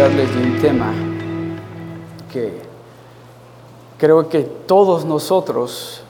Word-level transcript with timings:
hablarles 0.00 0.34
de 0.34 0.42
un 0.42 0.58
tema 0.62 0.94
que 2.32 2.58
creo 3.98 4.30
que 4.30 4.44
todos 4.44 5.04
nosotros, 5.04 6.00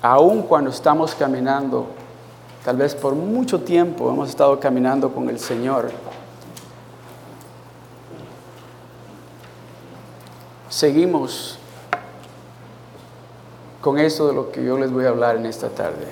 aun 0.00 0.42
cuando 0.42 0.70
estamos 0.70 1.14
caminando, 1.14 1.86
tal 2.64 2.76
vez 2.76 2.96
por 2.96 3.14
mucho 3.14 3.60
tiempo 3.60 4.10
hemos 4.10 4.30
estado 4.30 4.58
caminando 4.58 5.12
con 5.12 5.28
el 5.28 5.38
Señor, 5.38 5.92
seguimos 10.68 11.56
con 13.80 14.00
eso 14.00 14.26
de 14.26 14.34
lo 14.34 14.50
que 14.50 14.64
yo 14.64 14.76
les 14.76 14.90
voy 14.90 15.04
a 15.04 15.10
hablar 15.10 15.36
en 15.36 15.46
esta 15.46 15.68
tarde. 15.68 16.08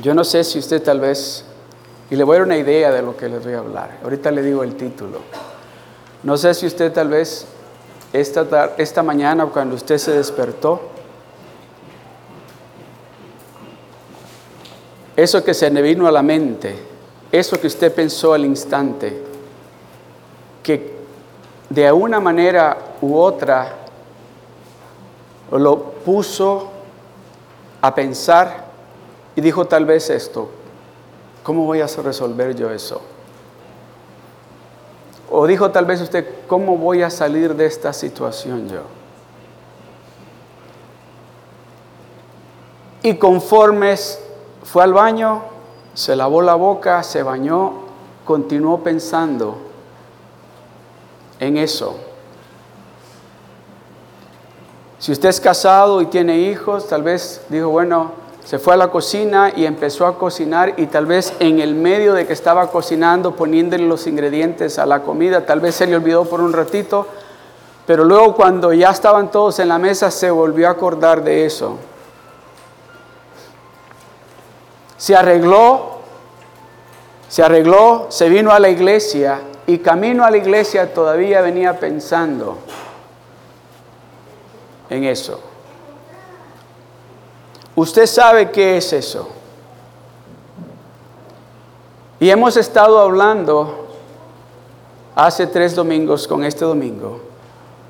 Yo 0.00 0.14
no 0.14 0.24
sé 0.24 0.44
si 0.44 0.58
usted 0.58 0.82
tal 0.82 0.98
vez, 0.98 1.44
y 2.12 2.16
le 2.16 2.24
voy 2.24 2.36
a 2.36 2.40
dar 2.40 2.46
una 2.46 2.58
idea 2.58 2.90
de 2.90 3.00
lo 3.00 3.16
que 3.16 3.26
les 3.26 3.42
voy 3.42 3.54
a 3.54 3.60
hablar, 3.60 4.00
ahorita 4.04 4.30
le 4.30 4.42
digo 4.42 4.62
el 4.62 4.76
título. 4.76 5.20
No 6.22 6.36
sé 6.36 6.52
si 6.52 6.66
usted 6.66 6.92
tal 6.92 7.08
vez 7.08 7.46
esta, 8.12 8.74
esta 8.76 9.02
mañana 9.02 9.46
cuando 9.46 9.76
usted 9.76 9.96
se 9.96 10.10
despertó, 10.12 10.82
eso 15.16 15.42
que 15.42 15.54
se 15.54 15.70
le 15.70 15.80
vino 15.80 16.06
a 16.06 16.10
la 16.10 16.22
mente, 16.22 16.76
eso 17.32 17.58
que 17.58 17.66
usted 17.66 17.90
pensó 17.94 18.34
al 18.34 18.44
instante, 18.44 19.22
que 20.62 20.94
de 21.70 21.90
una 21.92 22.20
manera 22.20 22.76
u 23.00 23.16
otra 23.16 23.72
lo 25.50 25.82
puso 26.04 26.72
a 27.80 27.94
pensar 27.94 28.66
y 29.34 29.40
dijo 29.40 29.64
tal 29.66 29.86
vez 29.86 30.10
esto, 30.10 30.50
¿cómo 31.42 31.64
voy 31.64 31.80
a 31.80 31.86
resolver 31.86 32.54
yo 32.54 32.70
eso? 32.70 33.00
O 35.30 35.46
dijo 35.46 35.70
tal 35.70 35.86
vez 35.86 36.00
usted, 36.00 36.26
¿cómo 36.46 36.76
voy 36.76 37.02
a 37.02 37.10
salir 37.10 37.54
de 37.54 37.66
esta 37.66 37.92
situación 37.92 38.68
yo? 38.68 38.82
Y 43.02 43.14
conforme 43.16 43.96
fue 44.62 44.84
al 44.84 44.92
baño, 44.92 45.42
se 45.94 46.14
lavó 46.14 46.42
la 46.42 46.54
boca, 46.54 47.02
se 47.02 47.22
bañó, 47.22 47.72
continuó 48.24 48.82
pensando 48.82 49.58
en 51.40 51.56
eso. 51.56 51.96
Si 54.98 55.10
usted 55.10 55.30
es 55.30 55.40
casado 55.40 56.00
y 56.00 56.06
tiene 56.06 56.38
hijos, 56.38 56.86
tal 56.86 57.02
vez 57.02 57.44
dijo, 57.48 57.68
bueno, 57.70 58.12
se 58.44 58.58
fue 58.58 58.74
a 58.74 58.76
la 58.76 58.88
cocina 58.88 59.52
y 59.54 59.64
empezó 59.64 60.06
a 60.06 60.18
cocinar 60.18 60.74
y 60.76 60.86
tal 60.86 61.06
vez 61.06 61.32
en 61.38 61.60
el 61.60 61.74
medio 61.74 62.12
de 62.12 62.26
que 62.26 62.32
estaba 62.32 62.70
cocinando, 62.70 63.36
poniéndole 63.36 63.86
los 63.86 64.06
ingredientes 64.06 64.78
a 64.78 64.86
la 64.86 65.02
comida, 65.02 65.46
tal 65.46 65.60
vez 65.60 65.76
se 65.76 65.86
le 65.86 65.96
olvidó 65.96 66.24
por 66.24 66.40
un 66.40 66.52
ratito, 66.52 67.06
pero 67.86 68.04
luego 68.04 68.34
cuando 68.34 68.72
ya 68.72 68.90
estaban 68.90 69.30
todos 69.30 69.58
en 69.60 69.68
la 69.68 69.78
mesa 69.78 70.10
se 70.10 70.30
volvió 70.30 70.68
a 70.68 70.72
acordar 70.72 71.22
de 71.22 71.46
eso. 71.46 71.78
Se 74.96 75.16
arregló, 75.16 76.00
se 77.28 77.42
arregló, 77.42 78.06
se 78.08 78.28
vino 78.28 78.52
a 78.52 78.58
la 78.58 78.68
iglesia 78.68 79.40
y 79.66 79.78
camino 79.78 80.24
a 80.24 80.30
la 80.30 80.36
iglesia 80.36 80.92
todavía 80.92 81.40
venía 81.40 81.78
pensando 81.78 82.58
en 84.90 85.04
eso. 85.04 85.51
Usted 87.74 88.06
sabe 88.06 88.50
qué 88.50 88.76
es 88.76 88.92
eso. 88.92 89.28
Y 92.20 92.30
hemos 92.30 92.56
estado 92.56 93.00
hablando 93.00 93.88
hace 95.14 95.46
tres 95.46 95.74
domingos 95.74 96.28
con 96.28 96.44
este 96.44 96.64
domingo 96.64 97.20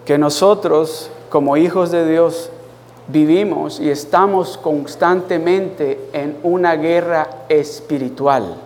que 0.04 0.18
nosotros 0.18 1.10
como 1.28 1.56
hijos 1.56 1.90
de 1.90 2.08
Dios 2.08 2.50
vivimos 3.08 3.80
y 3.80 3.90
estamos 3.90 4.56
constantemente 4.56 6.08
en 6.12 6.38
una 6.42 6.76
guerra 6.76 7.28
espiritual. 7.48 8.56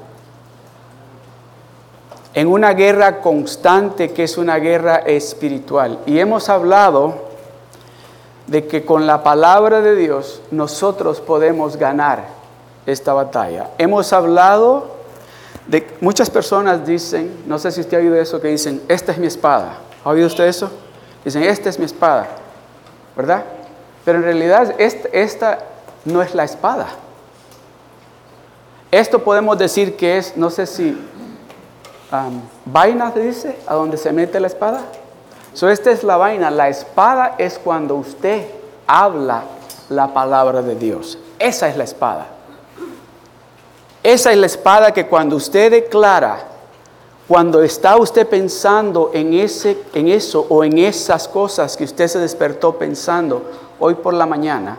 En 2.34 2.49
una 2.49 2.75
guerra 2.75 3.21
constante 3.21 4.12
que 4.12 4.25
es 4.25 4.37
una 4.37 4.59
guerra 4.59 4.97
espiritual. 4.97 6.00
Y 6.06 6.19
hemos 6.19 6.49
hablado 6.50 7.25
de 8.46 8.66
que 8.66 8.84
con 8.84 9.06
la 9.06 9.22
palabra 9.22 9.80
de 9.80 9.96
Dios 9.96 10.40
nosotros 10.50 11.20
podemos 11.20 11.76
ganar 11.76 12.24
esta 12.86 13.12
batalla. 13.12 13.70
Hemos 13.78 14.12
hablado 14.12 14.96
de, 15.66 15.86
muchas 16.00 16.30
personas 16.30 16.86
dicen, 16.86 17.42
no 17.46 17.58
sé 17.58 17.72
si 17.72 17.80
usted 17.80 17.96
ha 17.96 18.00
oído 18.00 18.14
eso, 18.14 18.40
que 18.40 18.48
dicen, 18.48 18.82
esta 18.88 19.12
es 19.12 19.18
mi 19.18 19.26
espada. 19.26 19.78
¿Ha 20.04 20.10
oído 20.10 20.28
usted 20.28 20.44
eso? 20.44 20.70
Dicen, 21.24 21.42
esta 21.42 21.68
es 21.68 21.78
mi 21.78 21.84
espada, 21.84 22.28
¿verdad? 23.16 23.44
Pero 24.04 24.18
en 24.18 24.24
realidad 24.24 24.74
esta, 24.78 25.58
no 26.04 26.22
es 26.22 26.34
la 26.34 26.44
espada. 26.44 26.86
Esto 28.92 29.18
podemos 29.18 29.58
decir 29.58 29.96
que 29.96 30.18
es, 30.18 30.36
no 30.36 30.48
sé 30.50 30.66
si, 30.66 30.96
vaina 32.64 33.12
se 33.12 33.20
dice, 33.20 33.58
a 33.66 33.74
donde 33.74 33.96
se 33.96 34.12
mete 34.12 34.38
la 34.38 34.46
espada. 34.46 34.82
So, 35.56 35.71
esta 35.71 35.91
es 35.91 36.05
la 36.05 36.19
vaina. 36.19 36.50
La 36.50 36.69
espada 36.69 37.34
es 37.39 37.59
cuando 37.59 37.94
usted 37.94 38.44
habla 38.87 39.44
la 39.89 40.12
palabra 40.12 40.61
de 40.61 40.75
Dios. 40.75 41.17
Esa 41.39 41.71
es 41.71 41.78
la 41.78 41.84
espada. 41.84 42.27
Esa 44.03 44.33
es 44.33 44.37
la 44.37 44.44
espada 44.44 44.93
que 44.93 45.06
cuando 45.06 45.37
usted 45.37 45.71
declara, 45.71 46.41
cuando 47.27 47.62
está 47.62 47.97
usted 47.97 48.27
pensando 48.27 49.12
en, 49.15 49.33
ese, 49.33 49.78
en 49.94 50.09
eso 50.09 50.44
o 50.50 50.62
en 50.62 50.77
esas 50.77 51.27
cosas 51.27 51.75
que 51.75 51.84
usted 51.84 52.06
se 52.06 52.19
despertó 52.19 52.77
pensando 52.77 53.43
hoy 53.81 53.94
por 53.94 54.12
la 54.12 54.27
mañana, 54.27 54.77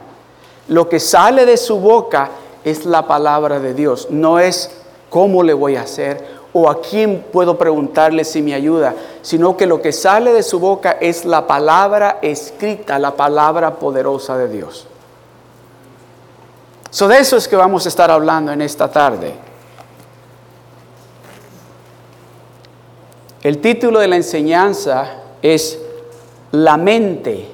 lo 0.68 0.88
que 0.88 1.00
sale 1.00 1.48
de 1.48 1.58
su 1.58 1.80
boca 1.80 2.30
es 2.64 2.86
la 2.86 3.08
palabra 3.08 3.59
de 3.59 3.74
Dios. 3.74 4.09
No 4.12 4.38
es 4.38 4.70
cómo 5.09 5.42
le 5.42 5.56
voy 5.56 5.76
a 5.76 5.82
hacer 5.82 6.38
o 6.54 6.70
a 6.70 6.82
quién 6.82 7.26
puedo 7.32 7.58
preguntarle 7.58 8.24
si 8.24 8.42
me 8.42 8.54
ayuda, 8.54 8.96
sino 9.28 9.58
que 9.58 9.66
lo 9.66 9.82
que 9.82 9.92
sale 9.92 10.32
de 10.32 10.42
su 10.42 10.58
boca 10.58 11.00
es 11.02 11.26
la 11.26 11.46
palabra 11.46 12.20
escrita, 12.22 12.98
la 12.98 13.14
palabra 13.14 13.76
poderosa 13.76 14.38
de 14.38 14.48
Dios. 14.48 14.88
So 16.90 17.10
de 17.10 17.20
eso 17.20 17.36
es 17.36 17.46
que 17.46 17.58
vamos 17.58 17.86
a 17.86 17.90
estar 17.90 18.10
hablando 18.10 18.54
en 18.54 18.62
esta 18.62 18.90
tarde. 18.90 19.34
El 23.42 23.58
título 23.58 24.00
de 24.00 24.08
la 24.08 24.16
enseñanza 24.16 25.16
es 25.42 25.78
La 26.52 26.78
mente, 26.78 27.50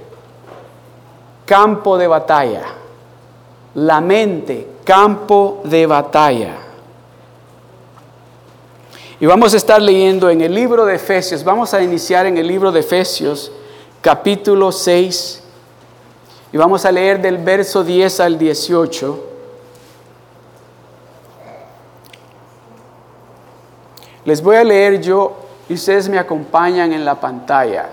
campo 1.43 1.97
de 1.97 2.05
batalla. 2.07 2.65
La 3.73 3.99
mente, 3.99 4.67
campo 4.83 5.61
de 5.63 5.87
batalla. 5.87 6.55
Y 9.23 9.25
vamos 9.25 9.53
a 9.53 9.55
estar 9.55 9.81
leyendo 9.81 10.29
en 10.29 10.41
el 10.41 10.53
libro 10.53 10.83
de 10.83 10.95
Efesios, 10.95 11.45
vamos 11.45 11.73
a 11.73 11.81
iniciar 11.81 12.25
en 12.25 12.37
el 12.37 12.45
libro 12.45 12.73
de 12.73 12.81
Efesios, 12.81 13.53
capítulo 14.01 14.69
6, 14.69 15.41
y 16.51 16.57
vamos 16.57 16.83
a 16.83 16.91
leer 16.91 17.21
del 17.21 17.37
verso 17.37 17.85
10 17.85 18.19
al 18.19 18.37
18. 18.37 19.23
Les 24.25 24.43
voy 24.43 24.57
a 24.57 24.63
leer 24.65 24.99
yo 24.99 25.37
y 25.69 25.75
ustedes 25.75 26.09
me 26.09 26.19
acompañan 26.19 26.91
en 26.91 27.05
la 27.05 27.17
pantalla. 27.17 27.91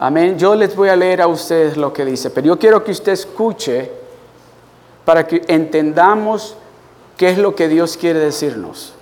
Amén. 0.00 0.36
Yo 0.36 0.56
les 0.56 0.74
voy 0.74 0.88
a 0.88 0.96
leer 0.96 1.22
a 1.22 1.28
ustedes 1.28 1.76
lo 1.76 1.92
que 1.92 2.04
dice, 2.04 2.28
pero 2.30 2.48
yo 2.48 2.58
quiero 2.58 2.82
que 2.82 2.90
usted 2.90 3.12
escuche 3.12 3.88
para 5.04 5.28
que 5.28 5.42
entendamos 5.46 6.56
qué 7.16 7.30
es 7.30 7.38
lo 7.38 7.54
que 7.54 7.68
Dios 7.68 7.96
quiere 7.96 8.18
decirnos 8.18 8.94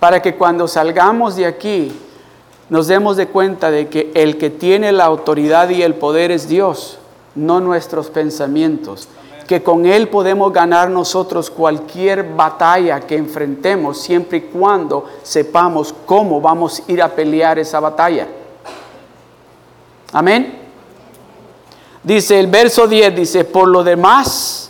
para 0.00 0.20
que 0.20 0.36
cuando 0.36 0.68
salgamos 0.68 1.36
de 1.36 1.46
aquí 1.46 1.92
nos 2.68 2.88
demos 2.88 3.16
de 3.16 3.28
cuenta 3.28 3.70
de 3.70 3.88
que 3.88 4.10
el 4.14 4.38
que 4.38 4.50
tiene 4.50 4.92
la 4.92 5.04
autoridad 5.04 5.68
y 5.68 5.82
el 5.82 5.94
poder 5.94 6.30
es 6.30 6.48
Dios, 6.48 6.98
no 7.34 7.60
nuestros 7.60 8.10
pensamientos. 8.10 9.08
Que 9.46 9.62
con 9.62 9.86
Él 9.86 10.08
podemos 10.08 10.52
ganar 10.52 10.90
nosotros 10.90 11.50
cualquier 11.50 12.34
batalla 12.34 13.00
que 13.00 13.16
enfrentemos 13.16 14.00
siempre 14.00 14.38
y 14.38 14.40
cuando 14.42 15.04
sepamos 15.22 15.94
cómo 16.04 16.40
vamos 16.40 16.80
a 16.80 16.92
ir 16.92 17.00
a 17.00 17.14
pelear 17.14 17.58
esa 17.60 17.78
batalla. 17.78 18.26
Amén. 20.12 20.58
Dice 22.02 22.40
el 22.40 22.48
verso 22.48 22.88
10, 22.88 23.14
dice, 23.14 23.44
por 23.44 23.68
lo 23.68 23.84
demás, 23.84 24.65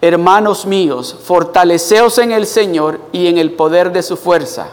hermanos 0.00 0.66
míos, 0.66 1.16
fortaleceos 1.22 2.18
en 2.18 2.32
el 2.32 2.46
Señor 2.46 3.00
y 3.12 3.26
en 3.26 3.38
el 3.38 3.52
poder 3.52 3.92
de 3.92 4.02
su 4.02 4.16
fuerza. 4.16 4.68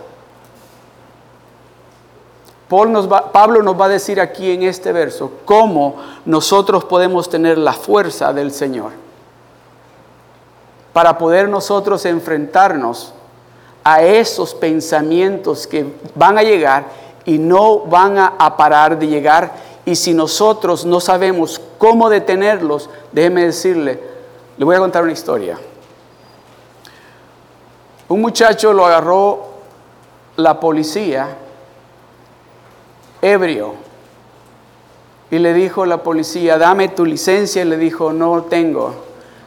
Pablo 2.69 3.63
nos 3.63 3.79
va 3.79 3.85
a 3.85 3.89
decir 3.89 4.19
aquí 4.19 4.51
en 4.51 4.63
este 4.63 4.91
verso 4.91 5.31
cómo 5.45 5.95
nosotros 6.25 6.83
podemos 6.83 7.29
tener 7.29 7.57
la 7.57 7.71
fuerza 7.73 8.33
del 8.33 8.51
Señor 8.51 8.91
para 10.91 11.17
poder 11.17 11.47
nosotros 11.47 12.05
enfrentarnos 12.05 13.13
a 13.83 14.01
esos 14.01 14.53
pensamientos 14.53 15.65
que 15.65 15.85
van 16.15 16.37
a 16.37 16.43
llegar 16.43 16.85
y 17.23 17.37
no 17.37 17.79
van 17.79 18.17
a, 18.17 18.57
parar 18.57 18.97
de 18.99 19.07
llegar. 19.07 19.51
Y 19.85 19.95
si 19.95 20.13
nosotros 20.13 20.85
no 20.85 20.99
sabemos 20.99 21.61
cómo 21.77 22.09
detenerlos, 22.09 22.89
déjeme 23.13 23.45
decirle, 23.45 24.01
le 24.57 24.65
voy 24.65 24.75
a 24.75 24.79
contar 24.79 25.03
una 25.03 25.13
historia. 25.13 25.57
Un 28.09 28.21
muchacho 28.21 28.73
lo 28.73 28.85
agarró 28.85 29.45
la 30.37 30.59
policía 30.59 31.27
ebrio 33.21 33.73
y 35.29 35.39
le 35.39 35.53
dijo 35.53 35.85
la 35.85 36.03
policía, 36.03 36.57
dame 36.57 36.87
tu 36.87 37.05
licencia 37.05 37.61
y 37.61 37.65
le 37.65 37.77
dijo, 37.77 38.13
no 38.13 38.43
tengo. 38.43 38.93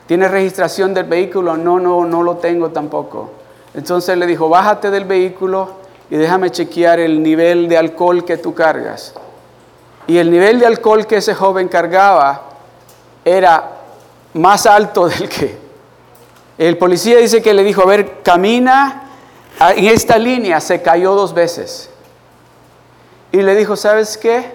¿Tienes 0.07 0.31
registración 0.31 0.93
del 0.93 1.05
vehículo? 1.05 1.57
No, 1.57 1.81
no, 1.81 2.05
no 2.05 2.23
lo 2.23 2.37
tengo 2.37 2.71
tampoco. 2.71 3.31
Entonces 3.73 4.19
le 4.19 4.27
dijo, 4.27 4.49
bájate 4.49 4.91
del 4.91 5.05
vehículo 5.05 5.71
y 6.11 6.17
déjame 6.17 6.51
chequear 6.51 7.01
el 7.01 7.23
nivel 7.23 7.69
de 7.69 7.79
alcohol 7.79 8.25
que 8.25 8.37
tú 8.37 8.53
cargas. 8.53 9.15
Y 10.07 10.19
el 10.19 10.31
nivel 10.31 10.59
de 10.59 10.67
alcohol 10.67 11.07
que 11.07 11.17
ese 11.17 11.35
joven 11.35 11.69
cargaba 11.69 12.43
era 13.25 13.80
más 14.35 14.67
alto 14.67 15.09
del 15.09 15.29
que. 15.29 15.59
El 16.59 16.77
policía 16.77 17.19
dice 17.19 17.41
que 17.41 17.55
le 17.55 17.65
dijo, 17.65 17.82
a 17.82 17.87
ver, 17.87 18.23
camina 18.23 19.05
en 19.61 19.87
esta 19.87 20.19
línea, 20.19 20.61
se 20.61 20.82
cayó 20.82 21.15
dos 21.15 21.32
veces. 21.32 21.91
Y 23.32 23.43
le 23.43 23.55
dijo, 23.55 23.77
¿sabes 23.77 24.19
qué? 24.19 24.53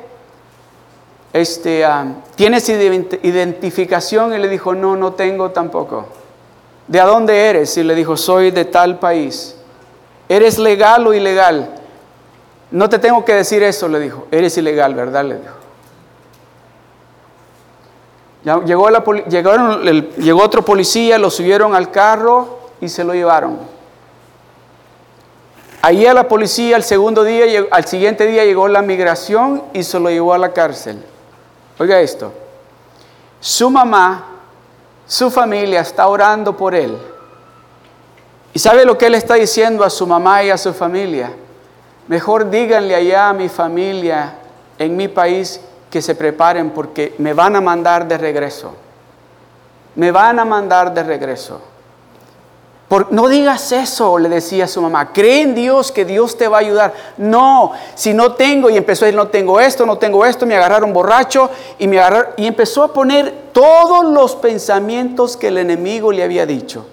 Este, 1.34 1.84
ah, 1.84 2.06
¿Tienes 2.36 2.70
identificación? 2.70 4.34
Y 4.34 4.38
le 4.38 4.48
dijo, 4.48 4.74
no, 4.74 4.96
no 4.96 5.14
tengo 5.14 5.52
tampoco. 5.52 6.06
¿De 6.88 7.00
a 7.00 7.06
dónde 7.06 7.50
eres? 7.50 7.76
Y 7.78 7.84
le 7.84 7.96
dijo, 7.96 8.16
soy 8.16 8.52
de 8.52 8.66
tal 8.66 9.00
país. 9.00 9.56
¿Eres 10.30 10.58
legal 10.58 11.08
o 11.08 11.14
ilegal? 11.14 11.70
No 12.72 12.90
te 12.90 13.00
tengo 13.00 13.26
que 13.26 13.34
decir 13.34 13.64
eso, 13.64 13.88
le 13.88 14.00
dijo. 14.00 14.28
Eres 14.32 14.58
ilegal, 14.58 14.94
¿verdad? 14.96 15.26
Le 15.26 15.40
dijo. 15.40 15.65
Llegó, 18.46 20.44
otro 20.44 20.64
policía, 20.64 21.18
lo 21.18 21.30
subieron 21.30 21.74
al 21.76 21.92
carro 21.92 22.60
y 22.80 22.88
se 22.90 23.04
lo 23.04 23.14
llevaron. 23.14 23.58
Ahí 25.82 26.06
a 26.06 26.14
la 26.14 26.28
policía, 26.28 26.76
al 26.76 26.84
segundo 26.84 27.24
día, 27.24 27.66
al 27.72 27.86
siguiente 27.86 28.28
día 28.28 28.46
llegó 28.46 28.68
la 28.68 28.82
migración 28.82 29.64
y 29.74 29.84
se 29.84 30.00
lo 30.00 30.10
llevó 30.10 30.34
a 30.34 30.38
la 30.38 30.54
cárcel. 30.54 31.04
Oiga 31.80 32.00
esto, 32.00 32.32
su 33.40 33.70
mamá 33.70 34.36
su 35.08 35.30
familia 35.30 35.82
está 35.82 36.08
orando 36.08 36.58
por 36.58 36.74
él. 36.74 36.98
¿Y 38.54 38.60
sabe 38.60 38.86
lo 38.86 38.98
que 38.98 39.08
él 39.08 39.16
está 39.16 39.36
diciendo 39.36 39.84
a 39.84 39.90
su 39.90 40.08
mamá 40.08 40.44
y 40.44 40.50
a 40.50 40.58
su 40.58 40.74
familia? 40.74 41.32
Mejor 42.08 42.50
díganle 42.50 42.96
allá 42.96 43.30
a 43.30 43.34
mi 43.34 43.50
familia 43.50 44.36
en 44.80 44.96
mi 44.96 45.08
país 45.08 45.60
que 45.96 46.02
se 46.02 46.14
preparen 46.14 46.72
porque 46.72 47.16
me 47.20 47.32
van 47.32 47.56
a 47.56 47.62
mandar 47.62 48.06
de 48.06 48.18
regreso. 48.18 48.76
Me 49.96 50.12
van 50.12 50.40
a 50.40 50.44
mandar 50.44 50.94
de 50.94 51.04
regreso 51.04 51.62
no 53.10 53.28
digas 53.28 53.72
eso, 53.72 54.18
le 54.20 54.30
decía 54.30 54.68
su 54.68 54.82
mamá. 54.82 55.12
Cree 55.12 55.42
en 55.42 55.56
Dios 55.56 55.92
que 55.92 56.06
Dios 56.06 56.38
te 56.38 56.48
va 56.48 56.58
a 56.58 56.60
ayudar. 56.60 56.94
No, 57.18 57.72
si 57.96 58.14
no 58.14 58.34
tengo, 58.34 58.70
y 58.70 58.78
empezó 58.78 59.06
a 59.06 59.08
decir, 59.08 59.18
no 59.18 59.28
tengo 59.28 59.60
esto, 59.60 59.86
no 59.86 59.98
tengo 59.98 60.26
esto, 60.26 60.46
me 60.46 60.56
agarraron 60.56 60.94
borracho 60.94 61.50
y 61.80 61.88
me 61.88 62.00
agarraron, 62.00 62.34
y 62.38 62.46
empezó 62.46 62.84
a 62.84 62.94
poner 62.94 63.34
todos 63.52 64.06
los 64.06 64.36
pensamientos 64.36 65.36
que 65.36 65.48
el 65.48 65.58
enemigo 65.58 66.12
le 66.12 66.24
había 66.24 66.46
dicho. 66.46 66.86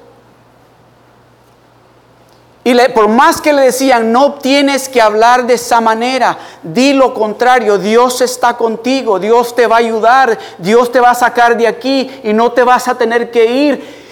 Y 2.64 2.74
por 2.94 3.08
más 3.08 3.40
que 3.40 3.52
le 3.52 3.62
decían, 3.62 4.12
no 4.12 4.34
tienes 4.34 4.88
que 4.88 5.02
hablar 5.02 5.46
de 5.46 5.54
esa 5.54 5.80
manera, 5.80 6.38
di 6.62 6.92
lo 6.92 7.12
contrario, 7.12 7.76
Dios 7.76 8.20
está 8.20 8.56
contigo, 8.56 9.18
Dios 9.18 9.56
te 9.56 9.66
va 9.66 9.76
a 9.76 9.80
ayudar, 9.80 10.38
Dios 10.58 10.92
te 10.92 11.00
va 11.00 11.10
a 11.10 11.14
sacar 11.14 11.56
de 11.56 11.66
aquí 11.66 12.08
y 12.22 12.32
no 12.32 12.52
te 12.52 12.62
vas 12.62 12.86
a 12.86 12.96
tener 12.96 13.32
que 13.32 13.44
ir. 13.46 14.02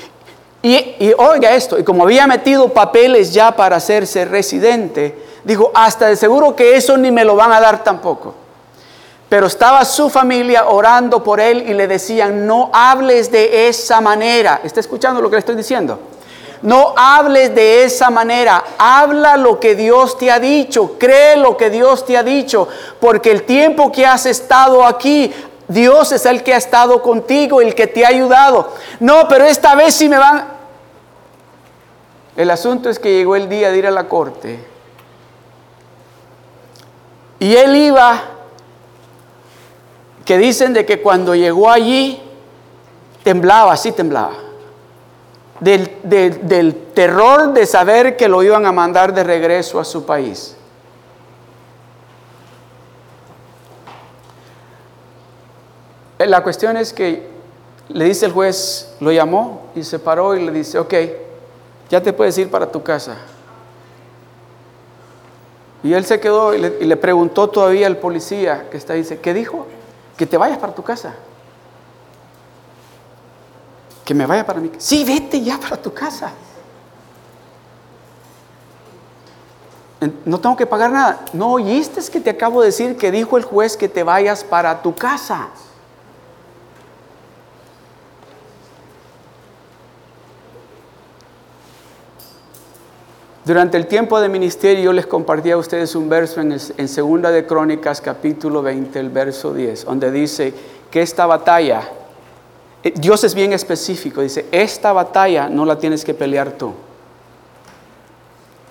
Y, 0.62 1.12
oiga 1.16 1.54
esto, 1.54 1.78
y 1.78 1.84
como 1.84 2.02
había 2.02 2.26
metido 2.26 2.68
papeles 2.70 3.32
ya 3.32 3.54
para 3.54 3.76
hacerse 3.76 4.24
residente, 4.24 5.16
dijo, 5.44 5.70
hasta 5.72 6.08
de 6.08 6.16
seguro 6.16 6.56
que 6.56 6.76
eso 6.76 6.96
ni 6.96 7.12
me 7.12 7.24
lo 7.24 7.36
van 7.36 7.52
a 7.52 7.60
dar 7.60 7.84
tampoco. 7.84 8.34
Pero 9.28 9.46
estaba 9.46 9.84
su 9.84 10.10
familia 10.10 10.66
orando 10.66 11.22
por 11.22 11.38
él 11.38 11.64
y 11.68 11.72
le 11.72 11.86
decían, 11.86 12.48
no 12.48 12.68
hables 12.72 13.30
de 13.30 13.68
esa 13.68 14.00
manera. 14.00 14.60
¿Está 14.64 14.80
escuchando 14.80 15.22
lo 15.22 15.30
que 15.30 15.36
le 15.36 15.40
estoy 15.40 15.54
diciendo? 15.54 16.00
No 16.62 16.92
hables 16.96 17.54
de 17.54 17.84
esa 17.84 18.10
manera, 18.10 18.62
habla 18.76 19.36
lo 19.36 19.58
que 19.58 19.74
Dios 19.74 20.18
te 20.18 20.30
ha 20.30 20.38
dicho, 20.38 20.98
cree 20.98 21.36
lo 21.36 21.56
que 21.56 21.70
Dios 21.70 22.04
te 22.04 22.18
ha 22.18 22.22
dicho, 22.22 22.68
porque 23.00 23.30
el 23.30 23.44
tiempo 23.44 23.90
que 23.90 24.04
has 24.04 24.26
estado 24.26 24.84
aquí 24.84 25.32
Dios 25.70 26.10
es 26.10 26.26
el 26.26 26.42
que 26.42 26.52
ha 26.52 26.56
estado 26.56 27.00
contigo, 27.00 27.60
el 27.60 27.76
que 27.76 27.86
te 27.86 28.04
ha 28.04 28.08
ayudado. 28.08 28.72
No, 28.98 29.28
pero 29.28 29.44
esta 29.44 29.76
vez 29.76 29.94
sí 29.94 30.08
me 30.08 30.18
van. 30.18 30.48
El 32.36 32.50
asunto 32.50 32.90
es 32.90 32.98
que 32.98 33.18
llegó 33.18 33.36
el 33.36 33.48
día 33.48 33.70
de 33.70 33.78
ir 33.78 33.86
a 33.86 33.92
la 33.92 34.08
corte. 34.08 34.58
Y 37.38 37.54
él 37.54 37.76
iba, 37.76 38.20
que 40.24 40.38
dicen 40.38 40.72
de 40.72 40.84
que 40.84 41.00
cuando 41.00 41.36
llegó 41.36 41.70
allí, 41.70 42.20
temblaba, 43.22 43.76
sí 43.76 43.92
temblaba. 43.92 44.49
Del, 45.60 45.90
del 46.02 46.74
terror 46.94 47.52
de 47.52 47.66
saber 47.66 48.16
que 48.16 48.28
lo 48.28 48.42
iban 48.42 48.64
a 48.64 48.72
mandar 48.72 49.12
de 49.12 49.22
regreso 49.22 49.78
a 49.78 49.84
su 49.84 50.06
país. 50.06 50.56
La 56.18 56.42
cuestión 56.42 56.76
es 56.76 56.92
que 56.92 57.28
le 57.88 58.04
dice 58.04 58.26
el 58.26 58.32
juez, 58.32 58.94
lo 59.00 59.10
llamó 59.10 59.70
y 59.74 59.82
se 59.82 59.98
paró 59.98 60.36
y 60.36 60.44
le 60.44 60.52
dice, 60.52 60.78
ok, 60.78 60.94
ya 61.88 62.02
te 62.02 62.12
puedes 62.12 62.36
ir 62.38 62.50
para 62.50 62.70
tu 62.70 62.82
casa. 62.82 63.16
Y 65.82 65.94
él 65.94 66.04
se 66.04 66.20
quedó 66.20 66.54
y 66.54 66.58
le, 66.58 66.96
preguntó 66.96 67.48
todavía 67.48 67.86
al 67.86 67.96
policía 67.96 68.68
que 68.70 68.76
está 68.76 68.94
dice, 68.94 69.18
¿qué 69.18 69.32
dijo? 69.32 69.66
Que 70.16 70.26
te 70.26 70.36
vayas 70.36 70.58
para 70.58 70.74
tu 70.74 70.82
casa. 70.82 71.14
Que 74.04 74.14
me 74.14 74.26
vaya 74.26 74.44
para 74.44 74.60
mi 74.60 74.68
casa. 74.68 74.80
Sí, 74.80 75.04
vete 75.04 75.40
ya 75.42 75.58
para 75.58 75.76
tu 75.76 75.92
casa. 75.92 76.32
No 80.24 80.40
tengo 80.40 80.56
que 80.56 80.66
pagar 80.66 80.90
nada. 80.90 81.20
No 81.32 81.52
oíste 81.52 82.00
que 82.10 82.20
te 82.20 82.30
acabo 82.30 82.62
de 82.62 82.68
decir 82.68 82.96
que 82.96 83.10
dijo 83.10 83.36
el 83.36 83.44
juez 83.44 83.76
que 83.76 83.88
te 83.88 84.02
vayas 84.02 84.42
para 84.44 84.80
tu 84.80 84.94
casa. 84.94 85.48
Durante 93.44 93.76
el 93.76 93.86
tiempo 93.86 94.20
de 94.20 94.28
ministerio 94.28 94.84
yo 94.84 94.92
les 94.92 95.06
compartí 95.06 95.50
a 95.50 95.56
ustedes 95.56 95.94
un 95.94 96.08
verso 96.08 96.40
en, 96.40 96.52
en 96.52 96.88
Segunda 96.88 97.30
de 97.30 97.46
Crónicas 97.46 98.00
capítulo 98.00 98.62
20, 98.62 98.98
el 99.00 99.10
verso 99.10 99.52
10, 99.52 99.86
donde 99.86 100.10
dice 100.12 100.54
que 100.90 101.02
esta 101.02 101.26
batalla, 101.26 101.82
Dios 102.82 103.24
es 103.24 103.34
bien 103.34 103.52
específico, 103.52 104.22
dice, 104.22 104.46
esta 104.52 104.92
batalla 104.92 105.48
no 105.48 105.64
la 105.64 105.78
tienes 105.78 106.04
que 106.04 106.14
pelear 106.14 106.52
tú. 106.52 106.72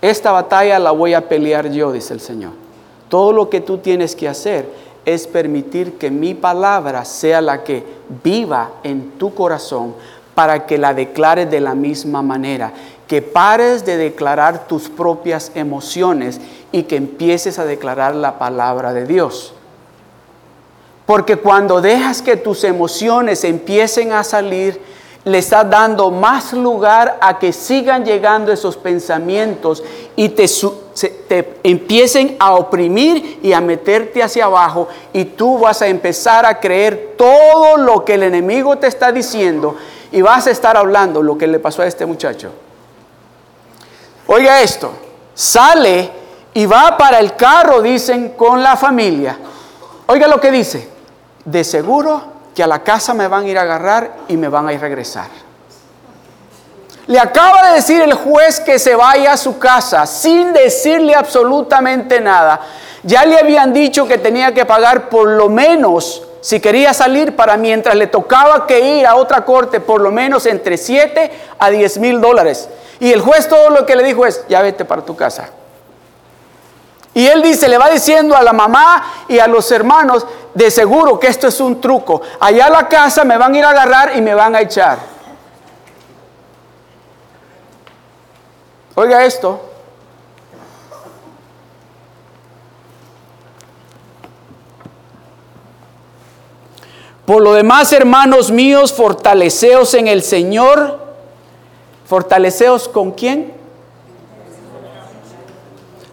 Esta 0.01 0.31
batalla 0.31 0.79
la 0.79 0.91
voy 0.91 1.13
a 1.13 1.27
pelear 1.27 1.69
yo, 1.69 1.91
dice 1.91 2.13
el 2.13 2.21
Señor. 2.21 2.53
Todo 3.09 3.33
lo 3.33 3.49
que 3.49 3.61
tú 3.61 3.79
tienes 3.79 4.15
que 4.15 4.27
hacer 4.27 4.69
es 5.05 5.27
permitir 5.27 5.97
que 5.97 6.09
mi 6.09 6.33
palabra 6.33 7.05
sea 7.05 7.41
la 7.41 7.63
que 7.63 7.83
viva 8.23 8.71
en 8.83 9.11
tu 9.11 9.33
corazón 9.33 9.93
para 10.35 10.65
que 10.65 10.77
la 10.77 10.93
declares 10.93 11.49
de 11.51 11.59
la 11.59 11.75
misma 11.75 12.21
manera 12.21 12.73
que 13.09 13.23
pares 13.23 13.85
de 13.85 13.97
declarar 13.97 14.67
tus 14.67 14.87
propias 14.87 15.51
emociones 15.55 16.39
y 16.71 16.83
que 16.83 16.95
empieces 16.95 17.57
a 17.57 17.65
declarar 17.65 18.13
la 18.13 18.37
palabra 18.37 18.93
de 18.93 19.07
Dios. 19.07 19.53
Porque 21.09 21.37
cuando 21.37 21.81
dejas 21.81 22.21
que 22.21 22.37
tus 22.37 22.63
emociones 22.63 23.43
empiecen 23.43 24.11
a 24.11 24.23
salir, 24.23 24.79
le 25.23 25.39
estás 25.39 25.67
dando 25.67 26.11
más 26.11 26.53
lugar 26.53 27.17
a 27.19 27.39
que 27.39 27.51
sigan 27.51 28.05
llegando 28.05 28.51
esos 28.51 28.77
pensamientos 28.77 29.83
y 30.15 30.29
te, 30.29 30.45
te, 31.27 31.55
empiecen 31.63 32.35
a 32.39 32.53
oprimir 32.53 33.39
y 33.41 33.53
a 33.53 33.59
meterte 33.59 34.21
hacia 34.21 34.45
abajo 34.45 34.87
y 35.11 35.25
tú 35.25 35.57
vas 35.57 35.81
a 35.81 35.87
empezar 35.87 36.45
a 36.45 36.59
creer 36.59 37.15
todo 37.17 37.77
lo 37.77 38.05
que 38.05 38.13
el 38.13 38.21
enemigo 38.21 38.77
te 38.77 38.85
está 38.85 39.11
diciendo 39.11 39.77
y 40.11 40.21
vas 40.21 40.45
a 40.45 40.51
estar 40.51 40.77
hablando 40.77 41.23
lo 41.23 41.39
que 41.39 41.47
le 41.47 41.57
pasó 41.57 41.81
a 41.81 41.87
este 41.87 42.05
muchacho. 42.05 42.51
Oiga 44.27 44.61
esto, 44.61 44.91
sale 45.33 46.11
y 46.53 46.67
va 46.67 46.95
para 46.99 47.17
el 47.17 47.35
carro, 47.35 47.81
dicen, 47.81 48.33
con 48.37 48.61
la 48.61 48.77
familia. 48.77 49.39
Oiga 50.05 50.27
lo 50.27 50.39
que 50.39 50.51
dice, 50.51 50.98
de 51.49 51.63
seguro 51.63 52.23
que 52.53 52.63
a 52.63 52.67
la 52.67 52.83
casa 52.83 53.13
me 53.13 53.27
van 53.27 53.45
a 53.45 53.47
ir 53.47 53.57
a 53.57 53.63
agarrar 53.63 54.11
y 54.27 54.37
me 54.37 54.49
van 54.49 54.67
a 54.67 54.73
ir 54.73 54.79
a 54.79 54.81
regresar. 54.81 55.27
Le 57.07 57.19
acaba 57.19 57.69
de 57.69 57.75
decir 57.75 58.01
el 58.01 58.13
juez 58.13 58.59
que 58.59 58.77
se 58.77 58.95
vaya 58.95 59.33
a 59.33 59.37
su 59.37 59.57
casa 59.57 60.05
sin 60.05 60.53
decirle 60.53 61.15
absolutamente 61.15 62.21
nada. 62.21 62.61
Ya 63.01 63.25
le 63.25 63.39
habían 63.39 63.73
dicho 63.73 64.07
que 64.07 64.17
tenía 64.17 64.53
que 64.53 64.65
pagar 64.65 65.09
por 65.09 65.27
lo 65.27 65.49
menos, 65.49 66.21
si 66.41 66.59
quería 66.59 66.93
salir, 66.93 67.35
para 67.35 67.57
mientras 67.57 67.95
le 67.95 68.07
tocaba 68.07 68.67
que 68.67 68.97
ir 68.97 69.07
a 69.07 69.15
otra 69.15 69.43
corte, 69.43 69.79
por 69.79 70.01
lo 70.01 70.11
menos 70.11 70.45
entre 70.45 70.77
7 70.77 71.31
a 71.57 71.69
10 71.69 71.97
mil 71.97 72.21
dólares. 72.21 72.69
Y 72.99 73.11
el 73.11 73.21
juez 73.21 73.47
todo 73.47 73.71
lo 73.71 73.85
que 73.85 73.95
le 73.95 74.03
dijo 74.03 74.25
es, 74.25 74.45
ya 74.47 74.61
vete 74.61 74.85
para 74.85 75.01
tu 75.01 75.15
casa. 75.15 75.49
Y 77.19 77.27
él 77.27 77.41
dice, 77.41 77.67
le 77.67 77.77
va 77.77 77.89
diciendo 77.89 78.33
a 78.33 78.41
la 78.41 78.53
mamá 78.53 79.25
y 79.27 79.39
a 79.39 79.47
los 79.47 79.69
hermanos, 79.73 80.25
de 80.53 80.71
seguro 80.71 81.19
que 81.19 81.27
esto 81.27 81.49
es 81.49 81.59
un 81.59 81.81
truco. 81.81 82.21
Allá 82.39 82.67
a 82.67 82.69
la 82.69 82.87
casa 82.87 83.25
me 83.25 83.37
van 83.37 83.53
a 83.53 83.57
ir 83.57 83.65
a 83.65 83.71
agarrar 83.71 84.15
y 84.15 84.21
me 84.21 84.33
van 84.33 84.55
a 84.55 84.61
echar. 84.61 84.99
Oiga 88.95 89.25
esto. 89.25 89.59
Por 97.25 97.41
lo 97.41 97.51
demás, 97.51 97.91
hermanos 97.91 98.49
míos, 98.49 98.93
fortaleceos 98.93 99.93
en 99.93 100.07
el 100.07 100.23
Señor. 100.23 100.97
¿Fortaleceos 102.05 102.87
con 102.87 103.11
quién? 103.11 103.58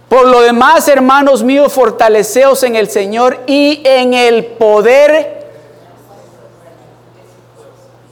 Por 0.09 0.29
lo 0.29 0.41
demás, 0.41 0.87
hermanos 0.89 1.43
míos, 1.43 1.73
fortaleceos 1.73 2.63
en 2.63 2.77
el 2.77 2.89
Señor 2.89 3.41
y 3.47 3.83
en 3.85 4.15
el 4.15 4.45
poder. 4.45 5.49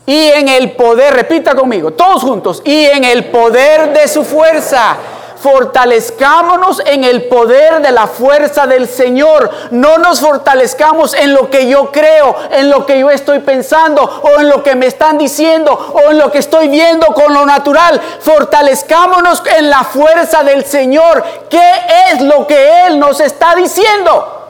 Y 0.06 0.26
en 0.28 0.48
el 0.48 0.72
poder, 0.72 1.14
repita 1.14 1.54
conmigo, 1.54 1.92
todos 1.92 2.22
juntos, 2.22 2.62
y 2.64 2.84
en 2.84 3.04
el 3.04 3.26
poder 3.26 3.92
de 3.92 4.06
su 4.06 4.24
fuerza 4.24 4.98
fortalezcámonos 5.44 6.80
en 6.86 7.04
el 7.04 7.24
poder 7.24 7.82
de 7.82 7.92
la 7.92 8.06
fuerza 8.06 8.66
del 8.66 8.88
Señor. 8.88 9.50
No 9.72 9.98
nos 9.98 10.20
fortalezcamos 10.20 11.12
en 11.12 11.34
lo 11.34 11.50
que 11.50 11.68
yo 11.68 11.92
creo, 11.92 12.34
en 12.50 12.70
lo 12.70 12.86
que 12.86 12.98
yo 12.98 13.10
estoy 13.10 13.40
pensando, 13.40 14.02
o 14.02 14.40
en 14.40 14.48
lo 14.48 14.62
que 14.62 14.74
me 14.74 14.86
están 14.86 15.18
diciendo, 15.18 15.70
o 15.70 16.12
en 16.12 16.18
lo 16.18 16.32
que 16.32 16.38
estoy 16.38 16.68
viendo 16.68 17.08
con 17.08 17.34
lo 17.34 17.44
natural. 17.44 18.00
Fortalezcámonos 18.20 19.42
en 19.58 19.68
la 19.68 19.84
fuerza 19.84 20.42
del 20.44 20.64
Señor. 20.64 21.22
¿Qué 21.50 21.72
es 22.10 22.22
lo 22.22 22.46
que 22.46 22.86
Él 22.86 22.98
nos 22.98 23.20
está 23.20 23.54
diciendo? 23.54 24.40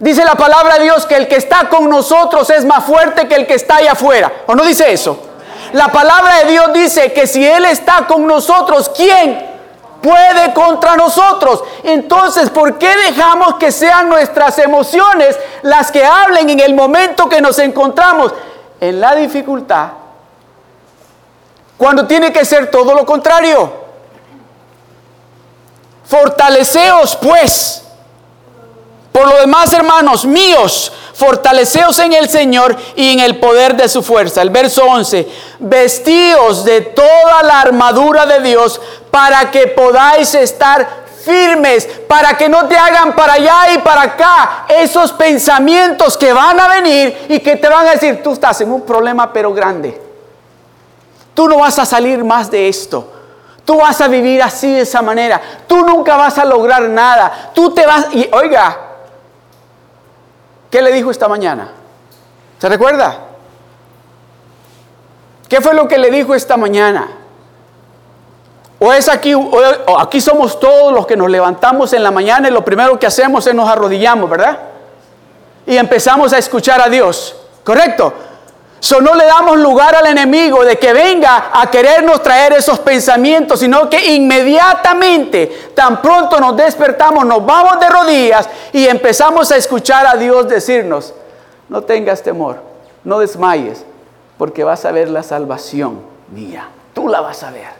Dice 0.00 0.24
la 0.24 0.34
palabra 0.34 0.78
de 0.78 0.84
Dios 0.84 1.06
que 1.06 1.14
el 1.14 1.28
que 1.28 1.36
está 1.36 1.68
con 1.68 1.88
nosotros 1.88 2.50
es 2.50 2.64
más 2.64 2.84
fuerte 2.84 3.28
que 3.28 3.36
el 3.36 3.46
que 3.46 3.54
está 3.54 3.76
allá 3.76 3.92
afuera. 3.92 4.32
¿O 4.48 4.56
no 4.56 4.64
dice 4.64 4.92
eso? 4.92 5.33
La 5.74 5.88
palabra 5.88 6.36
de 6.36 6.52
Dios 6.52 6.72
dice 6.72 7.12
que 7.12 7.26
si 7.26 7.44
Él 7.44 7.64
está 7.64 8.06
con 8.06 8.28
nosotros, 8.28 8.92
¿quién 8.94 9.44
puede 10.00 10.54
contra 10.54 10.94
nosotros? 10.94 11.64
Entonces, 11.82 12.48
¿por 12.48 12.78
qué 12.78 12.96
dejamos 13.08 13.56
que 13.56 13.72
sean 13.72 14.08
nuestras 14.08 14.56
emociones 14.60 15.36
las 15.62 15.90
que 15.90 16.04
hablen 16.04 16.48
en 16.48 16.60
el 16.60 16.74
momento 16.76 17.28
que 17.28 17.40
nos 17.40 17.58
encontramos 17.58 18.32
en 18.78 19.00
la 19.00 19.16
dificultad? 19.16 19.88
Cuando 21.76 22.06
tiene 22.06 22.32
que 22.32 22.44
ser 22.44 22.70
todo 22.70 22.94
lo 22.94 23.04
contrario. 23.04 23.72
Fortaleceos 26.04 27.16
pues. 27.16 27.82
Por 29.10 29.26
lo 29.26 29.40
demás, 29.40 29.72
hermanos 29.72 30.24
míos, 30.24 30.92
fortaleceos 31.24 31.98
en 32.00 32.12
el 32.12 32.28
Señor 32.28 32.76
y 32.96 33.12
en 33.12 33.20
el 33.20 33.38
poder 33.38 33.76
de 33.76 33.88
su 33.88 34.02
fuerza. 34.02 34.42
El 34.42 34.50
verso 34.50 34.84
11, 34.84 35.26
vestíos 35.58 36.64
de 36.64 36.82
toda 36.82 37.42
la 37.42 37.60
armadura 37.60 38.26
de 38.26 38.40
Dios 38.40 38.80
para 39.10 39.50
que 39.50 39.68
podáis 39.68 40.34
estar 40.34 41.04
firmes, 41.24 41.88
para 42.06 42.36
que 42.36 42.48
no 42.48 42.66
te 42.66 42.76
hagan 42.76 43.16
para 43.16 43.34
allá 43.34 43.72
y 43.74 43.78
para 43.78 44.02
acá 44.02 44.66
esos 44.68 45.12
pensamientos 45.12 46.18
que 46.18 46.32
van 46.32 46.60
a 46.60 46.68
venir 46.68 47.26
y 47.28 47.40
que 47.40 47.56
te 47.56 47.68
van 47.68 47.86
a 47.86 47.92
decir, 47.92 48.22
tú 48.22 48.32
estás 48.32 48.60
en 48.60 48.70
un 48.70 48.82
problema 48.82 49.32
pero 49.32 49.54
grande. 49.54 50.00
Tú 51.32 51.48
no 51.48 51.58
vas 51.58 51.78
a 51.78 51.86
salir 51.86 52.22
más 52.22 52.50
de 52.50 52.68
esto. 52.68 53.10
Tú 53.64 53.78
vas 53.78 53.98
a 54.02 54.08
vivir 54.08 54.42
así 54.42 54.70
de 54.70 54.82
esa 54.82 55.00
manera. 55.00 55.40
Tú 55.66 55.84
nunca 55.84 56.16
vas 56.16 56.36
a 56.36 56.44
lograr 56.44 56.82
nada. 56.82 57.50
Tú 57.54 57.72
te 57.72 57.86
vas 57.86 58.08
y 58.12 58.28
oiga, 58.30 58.83
¿Qué 60.74 60.82
le 60.82 60.90
dijo 60.90 61.12
esta 61.12 61.28
mañana? 61.28 61.68
¿Se 62.58 62.68
recuerda? 62.68 63.16
¿Qué 65.48 65.60
fue 65.60 65.72
lo 65.72 65.86
que 65.86 65.98
le 65.98 66.10
dijo 66.10 66.34
esta 66.34 66.56
mañana? 66.56 67.06
O 68.80 68.92
es 68.92 69.08
aquí, 69.08 69.34
aquí 69.96 70.20
somos 70.20 70.58
todos 70.58 70.92
los 70.92 71.06
que 71.06 71.16
nos 71.16 71.30
levantamos 71.30 71.92
en 71.92 72.02
la 72.02 72.10
mañana 72.10 72.48
y 72.48 72.50
lo 72.50 72.64
primero 72.64 72.98
que 72.98 73.06
hacemos 73.06 73.46
es 73.46 73.54
nos 73.54 73.68
arrodillamos, 73.68 74.28
¿verdad? 74.28 74.58
Y 75.64 75.76
empezamos 75.76 76.32
a 76.32 76.38
escuchar 76.38 76.80
a 76.80 76.88
Dios. 76.88 77.36
¿Correcto? 77.62 78.12
So, 78.84 79.00
no 79.00 79.14
le 79.14 79.24
damos 79.24 79.56
lugar 79.56 79.94
al 79.94 80.04
enemigo 80.08 80.62
de 80.62 80.76
que 80.76 80.92
venga 80.92 81.48
a 81.54 81.70
querernos 81.70 82.22
traer 82.22 82.52
esos 82.52 82.78
pensamientos, 82.80 83.60
sino 83.60 83.88
que 83.88 84.14
inmediatamente, 84.14 85.70
tan 85.74 86.02
pronto 86.02 86.38
nos 86.38 86.54
despertamos, 86.54 87.24
nos 87.24 87.46
vamos 87.46 87.80
de 87.80 87.88
rodillas 87.88 88.46
y 88.74 88.86
empezamos 88.86 89.50
a 89.52 89.56
escuchar 89.56 90.06
a 90.06 90.16
Dios 90.16 90.46
decirnos, 90.48 91.14
no 91.70 91.80
tengas 91.80 92.22
temor, 92.22 92.58
no 93.04 93.20
desmayes, 93.20 93.86
porque 94.36 94.64
vas 94.64 94.84
a 94.84 94.92
ver 94.92 95.08
la 95.08 95.22
salvación 95.22 96.02
mía. 96.30 96.68
Tú 96.92 97.08
la 97.08 97.22
vas 97.22 97.42
a 97.42 97.50
ver. 97.52 97.70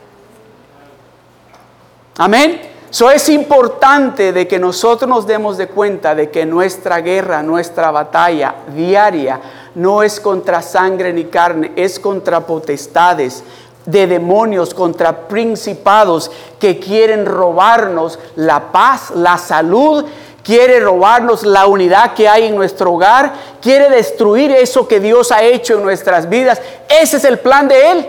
Amén. 2.17 2.71
Eso 2.91 3.11
es 3.11 3.29
importante 3.29 4.33
de 4.33 4.47
que 4.47 4.59
nosotros 4.59 5.11
nos 5.11 5.27
demos 5.27 5.57
de 5.59 5.67
cuenta 5.67 6.15
de 6.15 6.31
que 6.31 6.47
nuestra 6.47 7.01
guerra, 7.01 7.43
nuestra 7.43 7.91
batalla 7.91 8.55
diaria, 8.69 9.41
no 9.75 10.03
es 10.03 10.21
contra 10.21 10.63
sangre 10.63 11.13
ni 11.13 11.25
carne, 11.25 11.73
es 11.77 11.99
contra 11.99 12.47
potestades 12.47 13.43
de 13.87 14.07
demonios, 14.07 14.73
contra 14.73 15.29
principados 15.29 16.31
que 16.59 16.79
quieren 16.79 17.27
robarnos 17.27 18.19
la 18.37 18.73
paz, 18.73 19.11
la 19.11 19.37
salud, 19.37 20.05
quiere 20.43 20.81
robarnos 20.81 21.45
la 21.45 21.67
unidad 21.67 22.15
que 22.15 22.29
hay 22.29 22.47
en 22.47 22.57
nuestro 22.57 22.93
hogar, 22.93 23.33
quiere 23.61 23.91
destruir 23.91 24.51
eso 24.53 24.89
que 24.89 25.01
Dios 25.01 25.33
ha 25.33 25.43
hecho 25.43 25.75
en 25.75 25.83
nuestras 25.83 26.29
vidas. 26.29 26.61
Ese 26.89 27.17
es 27.17 27.25
el 27.25 27.39
plan 27.39 27.69
de 27.69 27.91
Él. 27.91 28.07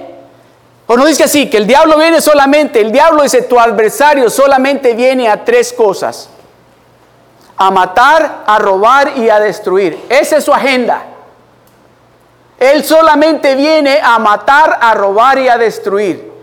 O 0.87 0.95
no 0.95 1.05
dice 1.05 1.23
así, 1.23 1.49
que 1.49 1.57
el 1.57 1.65
diablo 1.65 1.97
viene 1.97 2.21
solamente, 2.21 2.79
el 2.79 2.91
diablo 2.91 3.23
dice, 3.23 3.41
tu 3.41 3.59
adversario 3.59 4.29
solamente 4.29 4.93
viene 4.93 5.27
a 5.27 5.43
tres 5.43 5.73
cosas. 5.73 6.29
A 7.57 7.71
matar, 7.71 8.43
a 8.45 8.59
robar 8.59 9.17
y 9.17 9.29
a 9.29 9.39
destruir. 9.39 9.97
Esa 10.09 10.37
es 10.37 10.43
su 10.43 10.53
agenda. 10.53 11.14
Él 12.59 12.83
solamente 12.83 13.55
viene 13.55 13.99
a 14.01 14.17
matar, 14.19 14.79
a 14.81 14.93
robar 14.93 15.37
y 15.39 15.49
a 15.49 15.57
destruir. 15.57 16.33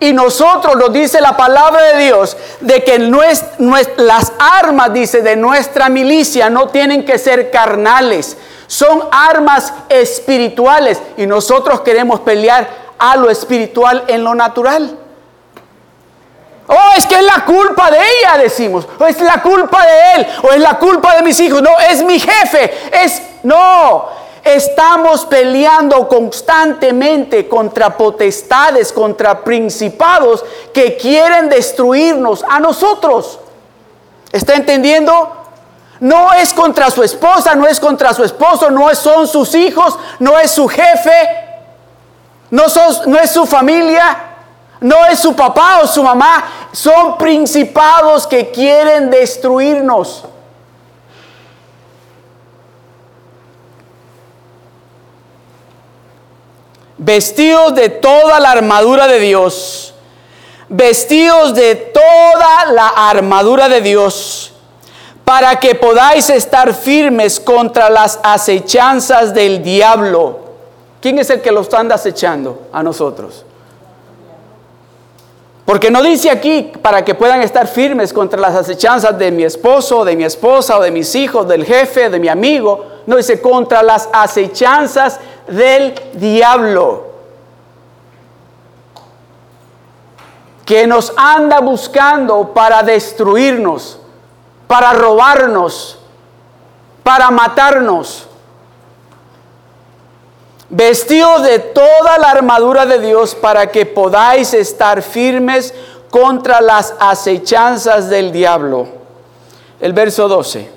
Y 0.00 0.12
nosotros 0.12 0.76
nos 0.76 0.92
dice 0.92 1.20
la 1.20 1.36
palabra 1.36 1.80
de 1.82 2.04
Dios 2.04 2.36
de 2.60 2.84
que 2.84 2.98
las 2.98 4.32
armas, 4.38 4.92
dice, 4.92 5.22
de 5.22 5.36
nuestra 5.36 5.88
milicia 5.88 6.50
no 6.50 6.68
tienen 6.68 7.04
que 7.04 7.18
ser 7.18 7.50
carnales, 7.50 8.36
son 8.66 9.04
armas 9.10 9.72
espirituales. 9.88 11.00
Y 11.16 11.26
nosotros 11.26 11.80
queremos 11.80 12.20
pelear 12.20 12.68
a 12.98 13.16
lo 13.16 13.30
espiritual 13.30 14.04
en 14.08 14.24
lo 14.24 14.34
natural. 14.34 14.98
Oh, 16.66 16.90
es 16.96 17.06
que 17.06 17.16
es 17.16 17.24
la 17.24 17.44
culpa 17.44 17.90
de 17.90 17.98
ella, 17.98 18.38
decimos. 18.38 18.86
O 18.98 19.06
es 19.06 19.20
la 19.20 19.42
culpa 19.42 19.84
de 19.86 20.12
él. 20.16 20.26
O 20.42 20.50
es 20.50 20.60
la 20.60 20.78
culpa 20.78 21.14
de 21.16 21.22
mis 21.22 21.38
hijos. 21.40 21.62
No, 21.62 21.70
es 21.90 22.02
mi 22.02 22.18
jefe. 22.18 22.72
Es, 23.04 23.22
no, 23.42 24.08
Estamos 24.44 25.24
peleando 25.24 26.06
constantemente 26.06 27.48
contra 27.48 27.96
potestades, 27.96 28.92
contra 28.92 29.42
principados 29.42 30.44
que 30.72 30.98
quieren 30.98 31.48
destruirnos 31.48 32.44
a 32.46 32.60
nosotros. 32.60 33.40
¿Está 34.30 34.54
entendiendo? 34.54 35.44
No 36.00 36.34
es 36.34 36.52
contra 36.52 36.90
su 36.90 37.02
esposa, 37.02 37.54
no 37.54 37.66
es 37.66 37.80
contra 37.80 38.12
su 38.12 38.22
esposo, 38.22 38.70
no 38.70 38.94
son 38.94 39.26
sus 39.26 39.54
hijos, 39.54 39.98
no 40.18 40.38
es 40.38 40.50
su 40.50 40.68
jefe, 40.68 41.44
no, 42.50 42.64
no 43.06 43.18
es 43.18 43.30
su 43.30 43.46
familia, 43.46 44.34
no 44.80 45.06
es 45.06 45.20
su 45.20 45.34
papá 45.34 45.80
o 45.82 45.86
su 45.86 46.02
mamá, 46.02 46.44
son 46.72 47.16
principados 47.16 48.26
que 48.26 48.50
quieren 48.50 49.08
destruirnos. 49.10 50.24
Vestidos 57.04 57.74
de 57.74 57.90
toda 57.90 58.40
la 58.40 58.50
armadura 58.50 59.06
de 59.06 59.20
Dios, 59.20 59.94
vestidos 60.68 61.54
de 61.54 61.74
toda 61.76 62.72
la 62.72 62.88
armadura 62.88 63.68
de 63.68 63.82
Dios, 63.82 64.52
para 65.24 65.56
que 65.60 65.74
podáis 65.74 66.30
estar 66.30 66.72
firmes 66.74 67.38
contra 67.40 67.90
las 67.90 68.18
acechanzas 68.22 69.34
del 69.34 69.62
diablo. 69.62 70.40
¿Quién 71.00 71.18
es 71.18 71.28
el 71.28 71.42
que 71.42 71.52
los 71.52 71.72
anda 71.74 71.96
acechando? 71.96 72.68
A 72.72 72.82
nosotros. 72.82 73.44
Porque 75.64 75.90
no 75.90 76.02
dice 76.02 76.30
aquí 76.30 76.72
para 76.82 77.04
que 77.04 77.14
puedan 77.14 77.40
estar 77.40 77.66
firmes 77.66 78.12
contra 78.12 78.38
las 78.38 78.54
acechanzas 78.54 79.18
de 79.18 79.30
mi 79.30 79.44
esposo, 79.44 80.04
de 80.04 80.14
mi 80.14 80.24
esposa 80.24 80.78
o 80.78 80.82
de 80.82 80.90
mis 80.90 81.14
hijos, 81.14 81.48
del 81.48 81.64
jefe, 81.64 82.10
de 82.10 82.20
mi 82.20 82.28
amigo. 82.28 82.84
No 83.06 83.16
dice 83.16 83.40
contra 83.40 83.82
las 83.82 84.08
acechanzas 84.12 85.20
del 85.48 85.94
diablo. 86.14 87.14
Que 90.66 90.86
nos 90.86 91.12
anda 91.16 91.60
buscando 91.60 92.52
para 92.52 92.82
destruirnos, 92.82 93.98
para 94.66 94.92
robarnos, 94.92 95.98
para 97.02 97.30
matarnos. 97.30 98.28
Vestidos 100.70 101.42
de 101.42 101.58
toda 101.58 102.18
la 102.18 102.30
armadura 102.30 102.86
de 102.86 102.98
Dios 102.98 103.34
para 103.34 103.70
que 103.70 103.84
podáis 103.84 104.54
estar 104.54 105.02
firmes 105.02 105.74
contra 106.10 106.60
las 106.60 106.94
acechanzas 106.98 108.08
del 108.08 108.32
diablo. 108.32 108.86
El 109.80 109.92
verso 109.92 110.26
12. 110.26 110.70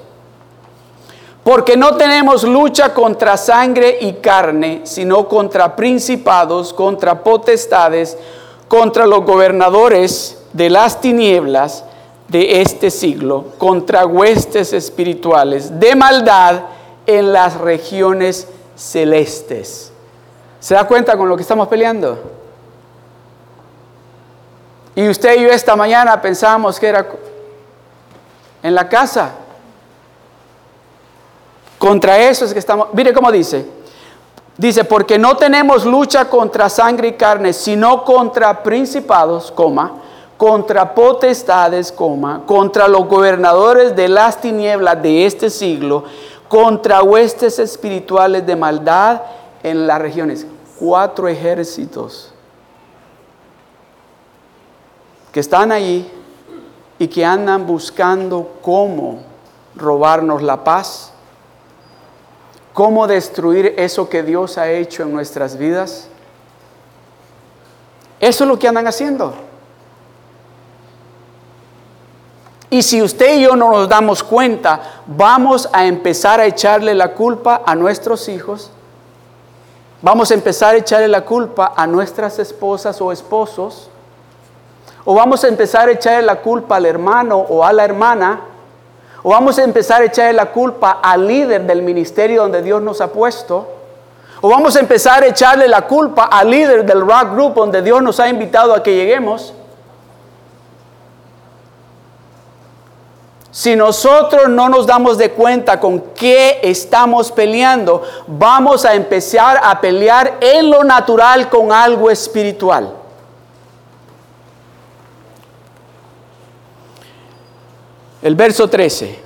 Porque 1.44 1.78
no 1.78 1.96
tenemos 1.96 2.44
lucha 2.44 2.94
contra 2.94 3.38
sangre 3.38 4.00
y 4.02 4.14
carne, 4.14 4.82
sino 4.84 5.30
contra 5.30 5.78
principados, 5.78 6.74
contra 6.74 7.24
potestades, 7.24 8.18
contra 8.68 9.06
los 9.06 9.24
gobernadores 9.24 10.40
de 10.52 10.70
las 10.70 11.00
tinieblas 11.00 11.86
de 12.28 12.62
este 12.62 12.92
siglo, 12.92 13.46
contra 13.58 14.06
huestes 14.06 14.74
espirituales 14.74 15.80
de 15.80 15.96
maldad 15.96 16.64
en 17.06 17.32
las 17.32 17.56
regiones 17.56 18.48
celestes. 18.78 19.92
¿Se 20.60 20.76
da 20.76 20.88
cuenta 20.88 21.18
con 21.18 21.28
lo 21.28 21.36
que 21.36 21.42
estamos 21.42 21.68
peleando? 21.68 22.18
Y 24.96 25.08
usted 25.10 25.38
y 25.38 25.44
yo 25.44 25.50
esta 25.50 25.76
mañana 25.76 26.22
pensábamos 26.22 26.80
que 26.80 26.88
era 26.88 27.06
en 28.64 28.74
la 28.74 28.88
casa. 28.88 29.32
Contra 31.78 32.18
eso 32.18 32.46
es 32.46 32.54
que 32.54 32.60
estamos... 32.60 32.88
Mire 32.94 33.14
cómo 33.14 33.32
dice. 33.32 33.66
Dice, 34.58 34.84
porque 34.84 35.20
no 35.20 35.38
tenemos 35.38 35.86
lucha 35.86 36.26
contra 36.26 36.68
sangre 36.68 37.10
y 37.10 37.14
carne, 37.14 37.54
sino 37.54 38.04
contra 38.04 38.64
principados, 38.64 39.52
coma, 39.52 40.02
contra 40.36 40.96
potestades, 40.96 41.92
coma, 41.92 42.42
contra 42.48 42.88
los 42.88 43.08
gobernadores 43.08 43.96
de 43.96 44.08
las 44.08 44.42
tinieblas 44.42 45.00
de 45.04 45.28
este 45.28 45.52
siglo, 45.52 46.06
contra 46.48 47.04
huestes 47.04 47.60
espirituales 47.60 48.46
de 48.46 48.56
maldad 48.56 49.22
en 49.64 49.88
las 49.88 50.00
regiones. 50.00 50.46
Cuatro 50.80 51.28
ejércitos 51.28 52.34
que 55.32 55.40
están 55.40 55.72
ahí 55.72 56.12
y 57.00 57.08
que 57.08 57.26
andan 57.26 57.66
buscando 57.68 58.58
cómo 58.62 59.22
robarnos 59.76 60.42
la 60.42 60.64
paz, 60.64 61.12
cómo 62.74 63.08
destruir 63.08 63.74
eso 63.78 64.10
que 64.10 64.24
Dios 64.24 64.58
ha 64.58 64.70
hecho 64.70 65.04
en 65.04 65.14
nuestras 65.14 65.58
vidas. 65.58 66.10
Eso 68.20 68.44
es 68.44 68.48
lo 68.48 68.58
que 68.58 68.68
andan 68.68 68.88
haciendo. 68.88 69.47
Y 72.70 72.82
si 72.84 73.02
usted 73.02 73.38
y 73.38 73.44
yo 73.44 73.56
no 73.56 73.72
nos 73.72 73.88
damos 73.88 74.24
cuenta, 74.24 74.82
vamos 75.06 75.70
a 75.72 75.86
empezar 75.86 76.42
a 76.42 76.46
echarle 76.46 76.94
la 76.94 77.14
culpa 77.14 77.62
a 77.66 77.76
nuestros 77.76 78.28
hijos, 78.28 78.72
vamos 80.02 80.32
a 80.32 80.34
empezar 80.34 80.76
a 80.76 80.78
echarle 80.78 81.08
la 81.08 81.22
culpa 81.22 81.74
a 81.76 81.88
nuestras 81.88 82.40
esposas 82.40 83.00
o 83.00 83.12
esposos, 83.14 83.90
o 85.06 85.16
vamos 85.16 85.46
a 85.46 85.48
empezar 85.48 85.88
a 85.88 85.94
echarle 85.94 86.24
la 86.24 86.42
culpa 86.42 86.76
al 86.76 86.86
hermano 86.86 87.38
o 87.38 87.64
a 87.64 87.72
la 87.72 87.86
hermana, 87.86 88.42
o 89.24 89.30
vamos 89.30 89.58
a 89.58 89.64
empezar 89.64 90.02
a 90.02 90.06
echarle 90.06 90.34
la 90.34 90.48
culpa 90.48 91.00
al 91.02 91.26
líder 91.26 91.66
del 91.66 91.82
ministerio 91.82 92.42
donde 92.42 92.62
Dios 92.62 92.82
nos 92.82 93.00
ha 93.00 93.08
puesto, 93.08 93.66
o 94.42 94.50
vamos 94.50 94.76
a 94.76 94.82
empezar 94.82 95.24
a 95.24 95.28
echarle 95.28 95.70
la 95.70 95.84
culpa 95.84 96.26
al 96.26 96.52
líder 96.52 96.86
del 96.86 97.00
rock 97.00 97.32
group 97.32 97.54
donde 97.54 97.82
Dios 97.82 98.04
nos 98.04 98.20
ha 98.20 98.28
invitado 98.28 98.74
a 98.74 98.84
que 98.84 98.94
lleguemos. 98.94 99.54
Si 103.58 103.76
nosotros 103.76 104.50
no 104.50 104.70
nos 104.70 104.86
damos 104.86 105.18
de 105.18 105.32
cuenta 105.32 105.80
con 105.80 106.00
qué 106.14 106.60
estamos 106.62 107.32
peleando, 107.32 108.04
vamos 108.28 108.86
a 108.86 108.94
empezar 108.94 109.60
a 109.64 109.82
pelear 109.82 110.38
en 110.42 110.70
lo 110.70 110.84
natural 110.84 111.50
con 111.50 111.72
algo 111.72 112.12
espiritual. 112.12 112.94
El 118.22 118.36
verso 118.36 118.70
13. 118.70 119.20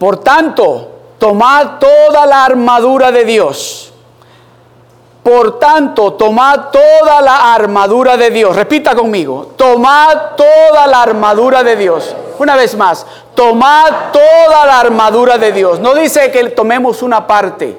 Por 0.00 0.18
tanto, 0.24 0.90
tomad 1.16 1.78
toda 1.78 2.26
la 2.26 2.44
armadura 2.44 3.12
de 3.12 3.24
Dios. 3.24 3.92
Por 5.26 5.58
tanto, 5.58 6.12
tomad 6.12 6.68
toda 6.70 7.20
la 7.20 7.52
armadura 7.52 8.16
de 8.16 8.30
Dios. 8.30 8.54
Repita 8.54 8.94
conmigo, 8.94 9.54
tomad 9.56 10.36
toda 10.36 10.86
la 10.86 11.02
armadura 11.02 11.64
de 11.64 11.74
Dios 11.74 12.14
una 12.38 12.54
vez 12.54 12.76
más, 12.76 13.04
tomad 13.34 14.12
toda 14.12 14.66
la 14.66 14.78
armadura 14.78 15.36
de 15.36 15.50
Dios. 15.50 15.80
No 15.80 15.96
dice 15.96 16.30
que 16.30 16.50
tomemos 16.50 17.02
una 17.02 17.26
parte. 17.26 17.76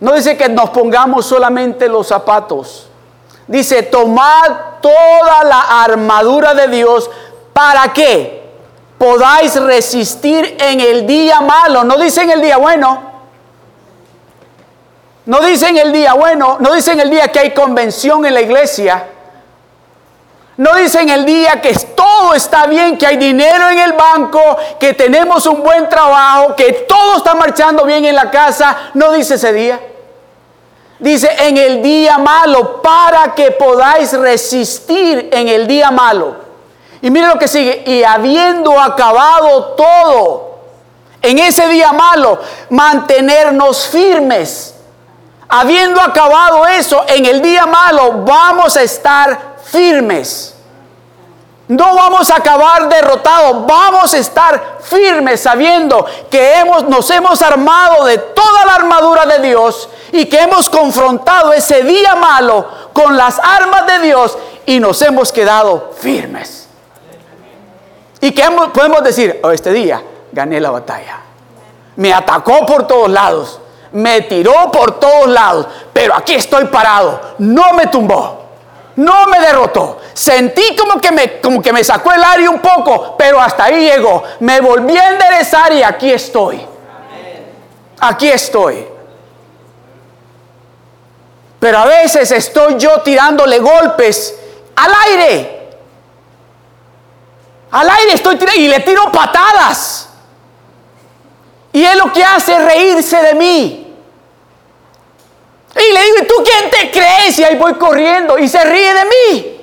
No 0.00 0.14
dice 0.14 0.38
que 0.38 0.48
nos 0.48 0.70
pongamos 0.70 1.26
solamente 1.26 1.86
los 1.86 2.06
zapatos. 2.06 2.88
Dice, 3.46 3.82
tomad 3.82 4.80
toda 4.80 5.44
la 5.44 5.82
armadura 5.82 6.54
de 6.54 6.68
Dios. 6.68 7.10
¿Para 7.52 7.92
qué? 7.92 8.42
Podáis 8.96 9.60
resistir 9.60 10.56
en 10.60 10.80
el 10.80 11.06
día 11.06 11.42
malo. 11.42 11.84
No 11.84 11.98
dice 11.98 12.22
en 12.22 12.30
el 12.30 12.40
día 12.40 12.56
bueno. 12.56 13.07
No 15.28 15.40
dice 15.42 15.68
en 15.68 15.76
el 15.76 15.92
día 15.92 16.14
bueno. 16.14 16.56
No 16.58 16.72
dice 16.72 16.92
en 16.92 17.00
el 17.00 17.10
día 17.10 17.28
que 17.28 17.38
hay 17.38 17.50
convención 17.50 18.24
en 18.24 18.32
la 18.32 18.40
iglesia. 18.40 19.08
No 20.56 20.74
dicen 20.74 21.10
el 21.10 21.26
día 21.26 21.60
que 21.60 21.74
todo 21.94 22.32
está 22.32 22.66
bien, 22.66 22.96
que 22.96 23.06
hay 23.06 23.18
dinero 23.18 23.68
en 23.68 23.78
el 23.78 23.92
banco, 23.92 24.40
que 24.80 24.94
tenemos 24.94 25.44
un 25.44 25.62
buen 25.62 25.86
trabajo, 25.86 26.56
que 26.56 26.86
todo 26.88 27.18
está 27.18 27.34
marchando 27.34 27.84
bien 27.84 28.06
en 28.06 28.14
la 28.14 28.30
casa. 28.30 28.90
No 28.94 29.12
dice 29.12 29.34
ese 29.34 29.52
día. 29.52 29.78
Dice 30.98 31.30
en 31.40 31.58
el 31.58 31.82
día 31.82 32.16
malo, 32.16 32.80
para 32.80 33.34
que 33.34 33.50
podáis 33.50 34.14
resistir 34.14 35.28
en 35.30 35.46
el 35.46 35.66
día 35.66 35.90
malo. 35.90 36.36
Y 37.02 37.10
mire 37.10 37.26
lo 37.26 37.38
que 37.38 37.48
sigue. 37.48 37.82
Y 37.84 38.02
habiendo 38.02 38.80
acabado 38.80 39.74
todo 39.74 40.58
en 41.20 41.38
ese 41.38 41.68
día 41.68 41.92
malo, 41.92 42.40
mantenernos 42.70 43.88
firmes. 43.88 44.76
Habiendo 45.48 46.00
acabado 46.00 46.66
eso 46.66 47.04
en 47.08 47.24
el 47.24 47.40
día 47.40 47.64
malo, 47.66 48.22
vamos 48.24 48.76
a 48.76 48.82
estar 48.82 49.56
firmes. 49.64 50.54
No 51.68 51.94
vamos 51.94 52.30
a 52.30 52.36
acabar 52.36 52.88
derrotados, 52.88 53.66
vamos 53.66 54.14
a 54.14 54.18
estar 54.18 54.78
firmes 54.80 55.40
sabiendo 55.40 56.06
que 56.30 56.54
hemos, 56.54 56.84
nos 56.88 57.10
hemos 57.10 57.42
armado 57.42 58.06
de 58.06 58.16
toda 58.16 58.64
la 58.64 58.74
armadura 58.74 59.26
de 59.26 59.40
Dios 59.40 59.88
y 60.12 60.26
que 60.26 60.40
hemos 60.40 60.70
confrontado 60.70 61.52
ese 61.52 61.82
día 61.82 62.14
malo 62.14 62.66
con 62.94 63.16
las 63.18 63.38
armas 63.38 63.86
de 63.86 63.98
Dios 64.00 64.38
y 64.64 64.80
nos 64.80 65.00
hemos 65.02 65.30
quedado 65.30 65.92
firmes. 65.98 66.68
Y 68.20 68.32
que 68.32 68.42
podemos 68.72 69.02
decir, 69.02 69.38
oh, 69.42 69.50
este 69.50 69.72
día 69.72 70.02
gané 70.32 70.60
la 70.60 70.70
batalla. 70.70 71.20
Me 71.96 72.12
atacó 72.12 72.64
por 72.64 72.86
todos 72.86 73.10
lados, 73.10 73.60
me 73.92 74.22
tiró 74.22 74.70
por 74.70 74.98
todos 74.98 75.28
lados, 75.28 75.66
pero 75.92 76.14
aquí 76.14 76.34
estoy 76.34 76.66
parado, 76.66 77.34
no 77.38 77.72
me 77.74 77.86
tumbó 77.86 78.38
no 78.98 79.26
me 79.26 79.38
derrotó. 79.38 80.00
Sentí 80.12 80.74
como 80.76 81.00
que 81.00 81.12
me, 81.12 81.40
como 81.40 81.62
que 81.62 81.72
me 81.72 81.84
sacó 81.84 82.12
el 82.12 82.22
aire 82.22 82.48
un 82.48 82.58
poco, 82.58 83.16
pero 83.16 83.40
hasta 83.40 83.64
ahí 83.64 83.88
llegó. 83.88 84.24
Me 84.40 84.60
volví 84.60 84.96
a 84.96 85.10
enderezar 85.10 85.72
y 85.72 85.84
aquí 85.84 86.10
estoy. 86.10 86.66
Aquí 88.00 88.28
estoy. 88.28 88.88
Pero 91.60 91.78
a 91.78 91.84
veces 91.84 92.30
estoy 92.32 92.76
yo 92.76 93.00
tirándole 93.02 93.60
golpes 93.60 94.34
al 94.74 94.92
aire. 95.06 95.68
Al 97.70 97.88
aire 97.88 98.14
estoy 98.14 98.36
tirando 98.36 98.60
y 98.60 98.66
le 98.66 98.80
tiro 98.80 99.12
patadas. 99.12 100.07
Y 101.72 101.84
él 101.84 101.98
lo 101.98 102.12
que 102.12 102.24
hace 102.24 102.58
reírse 102.58 103.16
de 103.22 103.34
mí. 103.34 103.94
Y 105.74 105.92
le 105.92 106.02
digo, 106.02 106.16
¿y 106.22 106.26
tú 106.26 106.34
quién 106.44 106.70
te 106.70 106.90
crees? 106.90 107.38
Y 107.38 107.44
ahí 107.44 107.56
voy 107.56 107.74
corriendo 107.74 108.38
y 108.38 108.48
se 108.48 108.64
ríe 108.64 108.94
de 108.94 109.04
mí. 109.04 109.60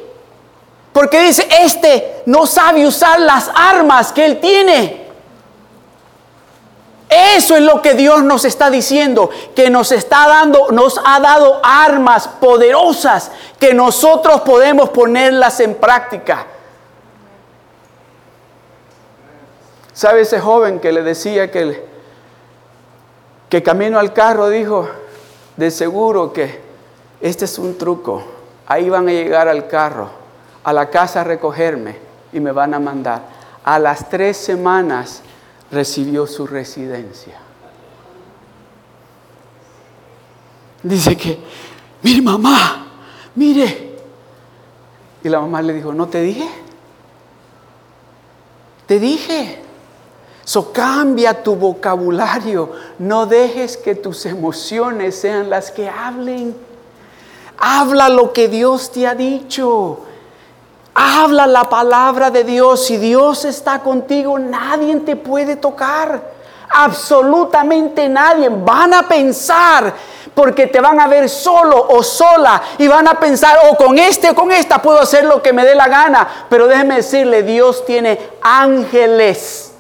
Porque 0.94 1.20
dice, 1.20 1.48
este 1.62 2.24
no 2.26 2.46
sabe 2.46 2.88
usar 2.88 3.20
las 3.20 3.52
armas 3.54 4.14
que 4.14 4.26
él 4.26 4.40
tiene. 4.40 5.06
Eso 7.10 7.56
es 7.56 7.62
lo 7.62 7.82
que 7.82 7.94
Dios 7.94 8.24
nos 8.24 8.46
está 8.46 8.70
diciendo, 8.70 9.30
que 9.56 9.70
nos 9.70 9.92
está 9.92 10.28
dando, 10.28 10.72
nos 10.72 11.00
ha 11.04 11.20
dado 11.20 11.62
armas 11.64 12.28
poderosas 12.28 13.32
que 13.60 13.74
nosotros 13.74 14.42
podemos 14.42 14.90
ponerlas 14.90 15.60
en 15.60 15.76
práctica. 15.76 16.48
¿Sabe 19.94 20.22
ese 20.22 20.40
joven 20.40 20.80
que 20.80 20.92
le 20.92 21.04
decía 21.04 21.52
que, 21.52 21.86
que 23.50 23.62
camino 23.64 24.00
al 24.00 24.14
carro 24.14 24.50
dijo, 24.50 24.88
de 25.58 25.72
seguro 25.72 26.34
que 26.34 26.60
este 27.22 27.46
es 27.46 27.58
un 27.58 27.78
truco, 27.78 28.24
ahí 28.68 28.90
van 28.90 29.08
a 29.08 29.12
llegar 29.12 29.48
al 29.48 29.68
carro, 29.68 30.10
a 30.64 30.74
la 30.74 30.90
casa 30.90 31.22
a 31.22 31.24
recogerme 31.24 31.98
y 32.34 32.40
me 32.40 32.52
van 32.52 32.74
a 32.74 32.80
mandar. 32.80 33.24
A 33.64 33.80
las 33.80 34.10
tres 34.10 34.38
semanas 34.38 35.22
recibió 35.72 36.28
su 36.28 36.46
residencia. 36.46 37.40
Dice 40.84 41.18
que, 41.18 41.40
mire 42.04 42.22
mamá, 42.22 42.88
mire. 43.34 43.96
Y 45.24 45.30
la 45.30 45.40
mamá 45.40 45.62
le 45.64 45.74
dijo, 45.74 45.92
¿no 45.94 46.08
te 46.08 46.22
dije? 46.22 46.48
Te 48.86 49.00
dije. 49.00 49.65
So 50.46 50.72
cambia 50.72 51.44
tu 51.44 51.56
vocabulario. 51.56 52.72
No 53.00 53.26
dejes 53.26 53.78
que 53.78 53.96
tus 53.96 54.28
emociones 54.28 55.20
sean 55.20 55.50
las 55.50 55.72
que 55.72 55.90
hablen. 55.90 56.56
Habla 57.58 58.10
lo 58.10 58.32
que 58.32 58.48
Dios 58.48 58.92
te 58.92 59.08
ha 59.08 59.16
dicho. 59.16 60.02
Habla 60.94 61.48
la 61.48 61.64
palabra 61.64 62.30
de 62.30 62.44
Dios. 62.44 62.86
Si 62.86 62.98
Dios 62.98 63.44
está 63.44 63.80
contigo, 63.80 64.38
nadie 64.38 64.96
te 64.98 65.16
puede 65.16 65.56
tocar. 65.56 66.22
Absolutamente 66.70 68.08
nadie. 68.08 68.50
Van 68.50 68.94
a 68.94 69.08
pensar 69.08 69.96
porque 70.36 70.68
te 70.68 70.80
van 70.80 71.00
a 71.00 71.08
ver 71.08 71.28
solo 71.28 71.88
o 71.90 72.04
sola 72.04 72.62
y 72.78 72.88
van 72.88 73.08
a 73.08 73.20
pensar, 73.20 73.58
o 73.66 73.72
oh, 73.72 73.78
con 73.78 73.98
este 73.98 74.30
o 74.30 74.36
con 74.36 74.52
esta 74.52 74.82
puedo 74.82 75.00
hacer 75.00 75.24
lo 75.26 75.42
que 75.42 75.54
me 75.54 75.66
dé 75.66 75.74
la 75.74 75.88
gana. 75.88 76.28
Pero 76.50 76.68
déjeme 76.68 76.98
decirle, 76.98 77.42
Dios 77.42 77.84
tiene 77.84 78.20
ángeles 78.44 79.72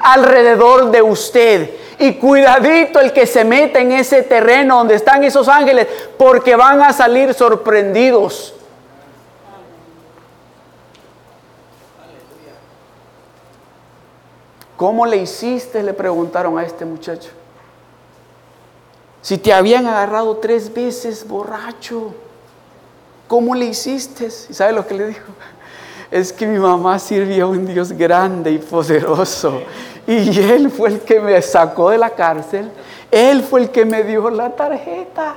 alrededor 0.00 0.90
de 0.90 1.02
usted. 1.02 1.70
Y 1.98 2.14
cuidadito 2.14 2.98
el 2.98 3.12
que 3.12 3.26
se 3.26 3.44
meta 3.44 3.78
en 3.78 3.92
ese 3.92 4.22
terreno 4.22 4.78
donde 4.78 4.94
están 4.94 5.22
esos 5.22 5.48
ángeles, 5.48 5.86
porque 6.16 6.56
van 6.56 6.82
a 6.82 6.92
salir 6.92 7.34
sorprendidos. 7.34 8.54
¿Cómo 14.80 15.04
le 15.04 15.18
hiciste? 15.18 15.82
Le 15.82 15.92
preguntaron 15.92 16.58
a 16.58 16.62
este 16.62 16.86
muchacho. 16.86 17.28
Si 19.20 19.36
te 19.36 19.52
habían 19.52 19.86
agarrado 19.86 20.38
tres 20.38 20.72
veces 20.72 21.28
borracho, 21.28 22.14
¿cómo 23.28 23.54
le 23.54 23.66
hiciste? 23.66 24.28
¿Y 24.48 24.54
sabe 24.54 24.72
lo 24.72 24.86
que 24.86 24.94
le 24.94 25.08
dijo? 25.08 25.32
Es 26.10 26.32
que 26.32 26.46
mi 26.46 26.58
mamá 26.58 26.98
sirvió 26.98 27.44
a 27.44 27.48
un 27.48 27.66
Dios 27.66 27.92
grande 27.92 28.52
y 28.52 28.58
poderoso. 28.58 29.60
Y 30.06 30.38
Él 30.40 30.70
fue 30.70 30.90
el 30.90 31.00
que 31.00 31.20
me 31.20 31.40
sacó 31.42 31.90
de 31.90 31.98
la 31.98 32.10
cárcel. 32.10 32.70
Él 33.10 33.42
fue 33.42 33.60
el 33.60 33.70
que 33.70 33.84
me 33.84 34.02
dio 34.02 34.30
la 34.30 34.50
tarjeta. 34.50 35.34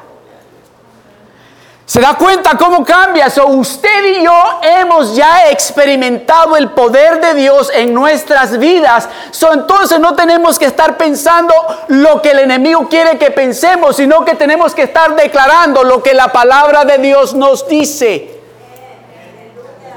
¿Se 1.86 2.00
da 2.00 2.16
cuenta 2.16 2.58
cómo 2.58 2.84
cambia? 2.84 3.26
eso? 3.26 3.46
usted 3.46 4.18
y 4.18 4.24
yo 4.24 4.34
hemos 4.62 5.16
ya 5.16 5.50
experimentado 5.52 6.56
el 6.56 6.72
poder 6.72 7.20
de 7.20 7.34
Dios 7.34 7.70
en 7.74 7.94
nuestras 7.94 8.58
vidas. 8.58 9.10
So, 9.32 9.54
entonces 9.54 10.00
no 10.00 10.16
tenemos 10.16 10.58
que 10.58 10.66
estar 10.66 10.98
pensando 10.98 11.54
lo 11.90 12.22
que 12.22 12.32
el 12.32 12.40
enemigo 12.40 12.88
quiere 12.90 13.18
que 13.18 13.32
pensemos, 13.32 13.98
sino 13.98 14.24
que 14.24 14.36
tenemos 14.36 14.74
que 14.74 14.84
estar 14.84 15.16
declarando 15.16 15.84
lo 15.84 16.02
que 16.02 16.14
la 16.14 16.32
palabra 16.32 16.86
de 16.86 17.00
Dios 17.00 17.36
nos 17.36 17.68
dice. 17.68 18.40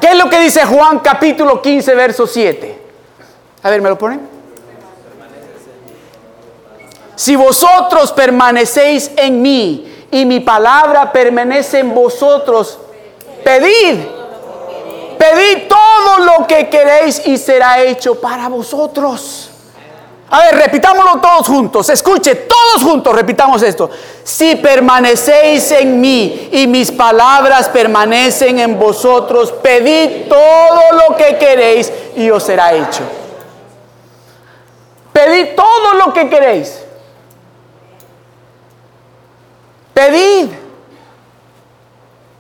¿Qué 0.01 0.09
es 0.09 0.17
lo 0.17 0.29
que 0.29 0.41
dice 0.41 0.67
Juan 0.67 0.99
capítulo 0.99 1.63
15, 1.63 1.95
verso 1.95 2.27
7? 2.27 2.79
A 3.63 3.71
ver, 3.71 3.81
¿me 3.81 3.89
lo 3.89 3.97
ponen? 3.97 4.36
Si 7.17 7.35
vosotros 7.35 8.13
permanecéis 8.13 9.11
en 9.17 9.41
mí 9.41 10.07
y 10.11 10.27
mi 10.27 10.41
palabra 10.41 11.11
permanece 11.11 11.79
en 11.79 11.95
vosotros, 11.95 12.79
pedid, 13.43 14.05
pedid 15.19 15.67
todo 15.67 16.19
lo 16.19 16.47
que 16.47 16.69
queréis 16.69 17.27
y 17.27 17.39
será 17.39 17.83
hecho 17.83 18.21
para 18.21 18.49
vosotros. 18.49 19.51
A 20.29 20.41
ver, 20.41 20.57
repitámoslo 20.57 21.21
todos 21.21 21.47
juntos. 21.47 21.89
Escuche, 21.89 22.35
todos 22.35 22.83
juntos 22.83 23.15
repitamos 23.15 23.63
esto. 23.63 23.89
Si 24.23 24.57
permanecéis 24.57 25.71
en 25.73 25.99
mí 25.99 26.51
y 26.53 26.67
mis 26.67 26.93
palabras 26.93 27.71
permanecen 27.71 28.59
en 28.59 28.79
vosotros, 28.79 29.53
pedid 29.63 30.29
todo 30.29 30.81
lo 30.93 31.17
que 31.17 31.39
queréis 31.39 31.91
y 32.17 32.29
os 32.29 32.43
será 32.43 32.75
hecho. 32.75 33.03
Pedid 35.15 35.55
todo 35.57 35.95
lo 35.95 36.13
que 36.13 36.29
queréis. 36.29 36.86
Pedid. 39.97 40.51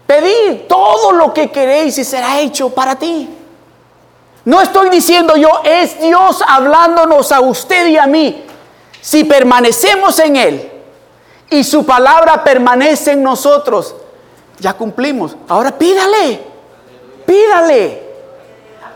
Pedid 0.06 0.68
todo 0.68 1.12
lo 1.12 1.32
que 1.32 1.50
queréis 1.50 1.96
y 1.96 2.04
será 2.04 2.38
hecho 2.38 2.68
para 2.68 2.96
ti. 2.96 3.30
No 4.44 4.60
estoy 4.60 4.90
diciendo 4.90 5.36
yo, 5.36 5.48
es 5.64 5.98
Dios 5.98 6.44
hablándonos 6.46 7.32
a 7.32 7.40
usted 7.40 7.86
y 7.86 7.96
a 7.96 8.06
mí. 8.06 8.44
Si 9.00 9.24
permanecemos 9.24 10.18
en 10.18 10.36
Él 10.36 10.70
y 11.48 11.64
su 11.64 11.86
palabra 11.86 12.44
permanece 12.44 13.12
en 13.12 13.22
nosotros, 13.22 13.94
ya 14.58 14.74
cumplimos. 14.74 15.34
Ahora 15.48 15.78
pídale, 15.78 16.42
pídale. 17.24 18.02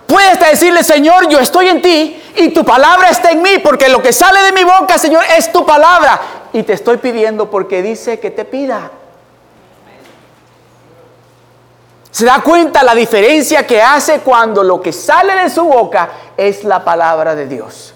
Puedes 0.07 0.39
decirle, 0.39 0.85
Señor, 0.85 1.29
yo 1.31 1.39
estoy 1.39 1.69
en 1.69 1.81
ti 1.81 2.23
y 2.37 2.51
tu 2.51 2.63
palabra 2.63 3.09
está 3.09 3.31
en 3.31 3.41
mí, 3.41 3.59
porque 3.65 3.89
lo 3.89 4.03
que 4.03 4.13
sale 4.13 4.43
de 4.43 4.53
mi 4.53 4.65
boca, 4.65 4.99
Señor, 4.99 5.25
es 5.35 5.51
tu 5.51 5.65
palabra 5.65 6.40
y 6.53 6.63
te 6.63 6.73
estoy 6.73 6.97
pidiendo 6.99 7.51
porque 7.51 7.83
dice 7.83 8.19
que 8.19 8.31
te 8.31 8.45
pida. 8.45 8.91
¿Se 12.11 12.25
da 12.25 12.43
cuenta 12.43 12.83
la 12.83 12.95
diferencia 12.95 13.67
que 13.67 13.81
hace 13.81 14.21
cuando 14.21 14.63
lo 14.65 14.81
que 14.81 14.93
sale 14.93 15.35
de 15.35 15.49
su 15.49 15.65
boca 15.65 16.11
es 16.37 16.65
la 16.65 16.85
palabra 16.85 17.35
de 17.35 17.47
Dios? 17.47 17.95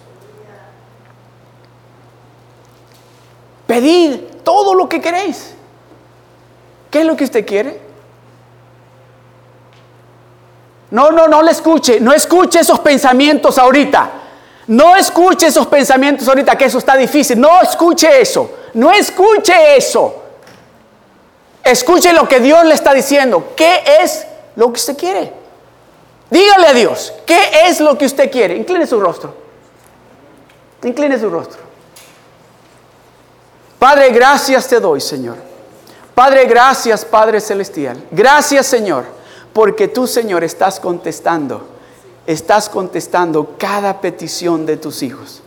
Pedid 3.67 4.21
todo 4.45 4.75
lo 4.75 4.89
que 4.89 5.01
queréis. 5.01 5.55
¿Qué 6.91 7.01
es 7.01 7.07
lo 7.07 7.17
que 7.17 7.25
usted 7.25 7.45
quiere? 7.45 7.81
No, 10.93 11.11
no, 11.11 11.27
no 11.27 11.43
le 11.43 11.51
escuche. 11.51 11.99
No 11.99 12.13
escuche 12.13 12.61
esos 12.61 12.79
pensamientos 12.79 13.59
ahorita. 13.59 14.11
No 14.67 14.97
escuche 14.97 15.47
esos 15.47 15.67
pensamientos 15.67 16.27
ahorita 16.27 16.57
que 16.57 16.65
eso 16.65 16.79
está 16.79 16.97
difícil. 16.97 17.41
No 17.41 17.61
escuche 17.61 18.21
eso. 18.21 18.51
No 18.75 18.91
escuche 18.91 19.77
eso. 19.77 20.23
Escuche 21.63 22.13
lo 22.13 22.29
que 22.29 22.41
Dios 22.41 22.65
le 22.65 22.75
está 22.75 22.93
diciendo. 22.93 23.53
¿Qué 23.57 23.83
es 24.01 24.27
lo 24.57 24.73
que 24.73 24.79
usted 24.79 24.97
quiere? 24.97 25.33
Dígale 26.31 26.67
a 26.67 26.73
Dios, 26.73 27.13
¿qué 27.27 27.39
es 27.67 27.81
lo 27.81 27.97
que 27.97 28.07
usted 28.07 28.31
quiere? 28.31 28.57
Incline 28.57 28.87
su 28.87 29.01
rostro. 29.01 29.35
Incline 30.83 31.19
su 31.19 31.31
rostro. 31.31 31.61
Padre, 33.79 34.11
gracias 34.11 34.67
te 34.67 34.81
doy, 34.81 35.01
Señor. 35.01 35.37
Padre, 36.15 36.47
gracias, 36.47 37.05
Padre 37.05 37.41
Celestial. 37.41 38.03
Gracias, 38.11 38.67
Señor, 38.67 39.05
porque 39.53 39.89
tú, 39.89 40.07
Señor, 40.07 40.43
estás 40.45 40.81
contestando 40.81 41.74
estás 42.27 42.69
contestando 42.69 43.57
cada 43.59 44.01
petición 44.01 44.67
de 44.67 44.77
tus 44.77 45.03
hijos. 45.03 45.43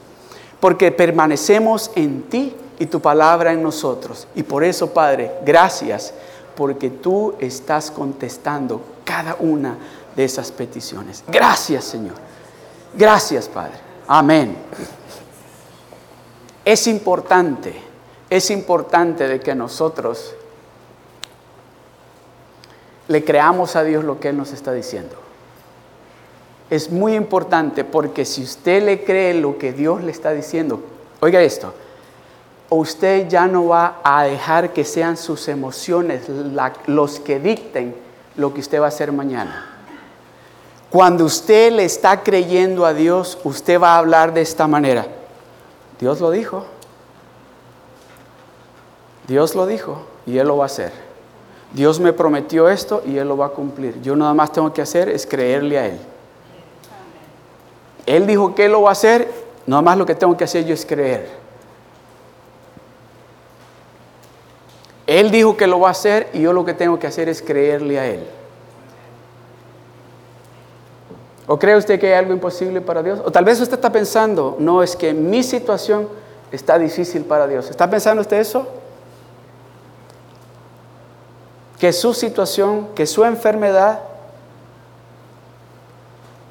Porque 0.60 0.92
permanecemos 0.92 1.92
en 1.96 2.24
ti 2.24 2.56
y 2.80 2.88
tu 2.88 3.00
palabra 3.00 3.54
en 3.54 3.62
nosotros. 3.62 4.28
Y 4.36 4.44
por 4.44 4.64
eso, 4.64 4.92
Padre, 4.94 5.32
gracias, 5.46 6.14
porque 6.56 6.90
tú 6.90 7.36
estás 7.40 7.92
contestando 7.92 8.82
cada 9.04 9.36
una 9.40 9.78
de 10.16 10.24
esas 10.24 10.52
peticiones. 10.52 11.24
Gracias, 11.28 11.86
Señor. 11.86 12.16
Gracias, 12.96 13.48
Padre. 13.48 13.74
Amén. 14.08 14.58
Es 16.66 16.88
importante, 16.88 17.74
es 18.30 18.50
importante 18.50 19.28
de 19.28 19.40
que 19.40 19.56
nosotros 19.56 20.34
le 23.08 23.24
creamos 23.24 23.76
a 23.76 23.84
Dios 23.84 24.04
lo 24.04 24.20
que 24.20 24.30
Él 24.30 24.38
nos 24.38 24.52
está 24.52 24.74
diciendo 24.74 25.27
es 26.70 26.92
muy 26.92 27.16
importante 27.16 27.84
porque 27.84 28.26
si 28.26 28.44
usted 28.44 28.84
le 28.84 29.04
cree 29.04 29.34
lo 29.34 29.58
que 29.58 29.72
Dios 29.72 30.04
le 30.04 30.12
está 30.12 30.32
diciendo, 30.34 30.82
oiga 31.22 31.42
esto, 31.42 31.74
usted 32.70 33.28
ya 33.30 33.48
no 33.48 33.68
va 33.68 34.02
a 34.04 34.24
dejar 34.24 34.74
que 34.74 34.84
sean 34.84 35.18
sus 35.18 35.48
emociones 35.48 36.24
los 36.86 37.20
que 37.20 37.40
dicten 37.40 37.96
lo 38.36 38.54
que 38.54 38.60
usted 38.60 38.82
va 38.82 38.86
a 38.86 38.90
hacer 38.90 39.12
mañana. 39.12 39.74
Cuando 40.90 41.26
usted 41.26 41.72
le 41.72 41.86
está 41.86 42.24
creyendo 42.24 42.86
a 42.86 42.94
Dios, 42.94 43.38
usted 43.44 43.80
va 43.80 43.96
a 43.96 43.98
hablar 43.98 44.34
de 44.34 44.42
esta 44.42 44.68
manera. 44.68 45.06
Dios 46.00 46.22
lo 46.22 46.32
dijo. 46.32 46.66
Dios 49.28 49.56
lo 49.56 49.66
dijo 49.66 50.04
y 50.26 50.38
Él 50.38 50.48
lo 50.48 50.58
va 50.58 50.64
a 50.64 50.68
hacer. 50.68 50.92
Dios 51.74 52.00
me 52.00 52.14
prometió 52.14 52.70
esto 52.70 53.04
y 53.06 53.18
Él 53.18 53.28
lo 53.28 53.36
va 53.36 53.48
a 53.48 53.50
cumplir. 53.50 54.02
Yo 54.02 54.16
nada 54.16 54.34
más 54.34 54.54
tengo 54.54 54.72
que 54.74 54.82
hacer 54.82 55.10
es 55.10 55.26
creerle 55.26 55.78
a 55.78 55.88
Él. 55.88 56.00
Él 58.08 58.26
dijo 58.26 58.56
que 58.56 58.70
lo 58.70 58.82
va 58.82 58.90
a 58.90 58.92
hacer, 58.94 59.30
nada 59.68 59.82
más 59.84 59.98
lo 59.98 60.06
que 60.06 60.16
tengo 60.16 60.36
que 60.36 60.46
hacer 60.46 60.66
yo 60.66 60.74
es 60.74 60.86
creer. 60.86 61.30
Él 65.06 65.30
dijo 65.30 65.56
que 65.56 65.68
lo 65.68 65.80
va 65.82 65.90
a 65.90 65.92
hacer 65.92 66.30
y 66.34 66.42
yo 66.42 66.54
lo 66.54 66.66
que 66.66 66.74
tengo 66.74 66.98
que 66.98 67.08
hacer 67.08 67.30
es 67.30 67.42
creerle 67.42 68.00
a 68.00 68.08
Él. 68.08 68.26
¿O 71.48 71.60
cree 71.60 71.78
usted 71.78 72.00
que 72.00 72.08
hay 72.08 72.14
algo 72.14 72.34
imposible 72.34 72.82
para 72.82 73.04
Dios? 73.04 73.22
O 73.24 73.32
tal 73.32 73.46
vez 73.46 73.60
usted 73.60 73.76
está 73.76 73.92
pensando, 73.92 74.56
no, 74.60 74.82
es 74.84 74.96
que 74.96 75.14
mi 75.14 75.44
situación 75.44 76.08
está 76.52 76.80
difícil 76.80 77.24
para 77.24 77.48
Dios. 77.48 77.70
¿Está 77.70 77.90
pensando 77.90 78.22
usted 78.22 78.38
eso? 78.38 78.68
Que 81.80 81.94
su 81.94 82.14
situación, 82.14 82.90
que 82.96 83.06
su 83.06 83.24
enfermedad, 83.24 84.00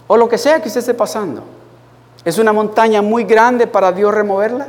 o 0.06 0.16
lo 0.16 0.28
que 0.28 0.38
sea 0.38 0.60
que 0.60 0.68
usted 0.68 0.80
esté 0.80 0.94
pasando, 0.94 1.42
es 2.24 2.38
una 2.38 2.52
montaña 2.52 3.02
muy 3.02 3.24
grande 3.24 3.66
para 3.66 3.92
Dios 3.92 4.12
removerla. 4.12 4.68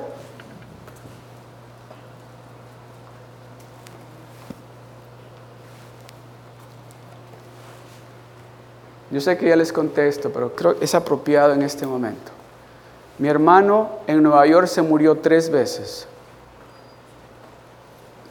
Yo 9.09 9.21
sé 9.21 9.37
que 9.37 9.47
ya 9.47 9.55
les 9.55 9.71
contesto, 9.71 10.29
pero 10.31 10.53
creo 10.53 10.77
que 10.77 10.85
es 10.85 10.93
apropiado 10.93 11.53
en 11.53 11.63
este 11.63 11.87
momento. 11.87 12.31
Mi 13.17 13.29
hermano 13.29 13.89
en 14.05 14.21
Nueva 14.21 14.45
York 14.45 14.67
se 14.67 14.81
murió 14.81 15.17
tres 15.17 15.49
veces. 15.49 16.07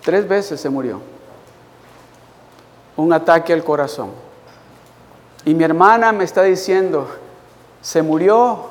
Tres 0.05 0.29
veces 0.29 0.61
se 0.61 0.69
murió. 0.69 1.01
Un 2.97 3.13
ataque 3.13 3.53
al 3.53 3.65
corazón. 3.65 4.26
Y 5.47 5.55
mi 5.55 5.63
hermana 5.63 6.11
me 6.11 6.25
está 6.25 6.43
diciendo, 6.43 7.07
se 7.81 8.03
murió, 8.03 8.65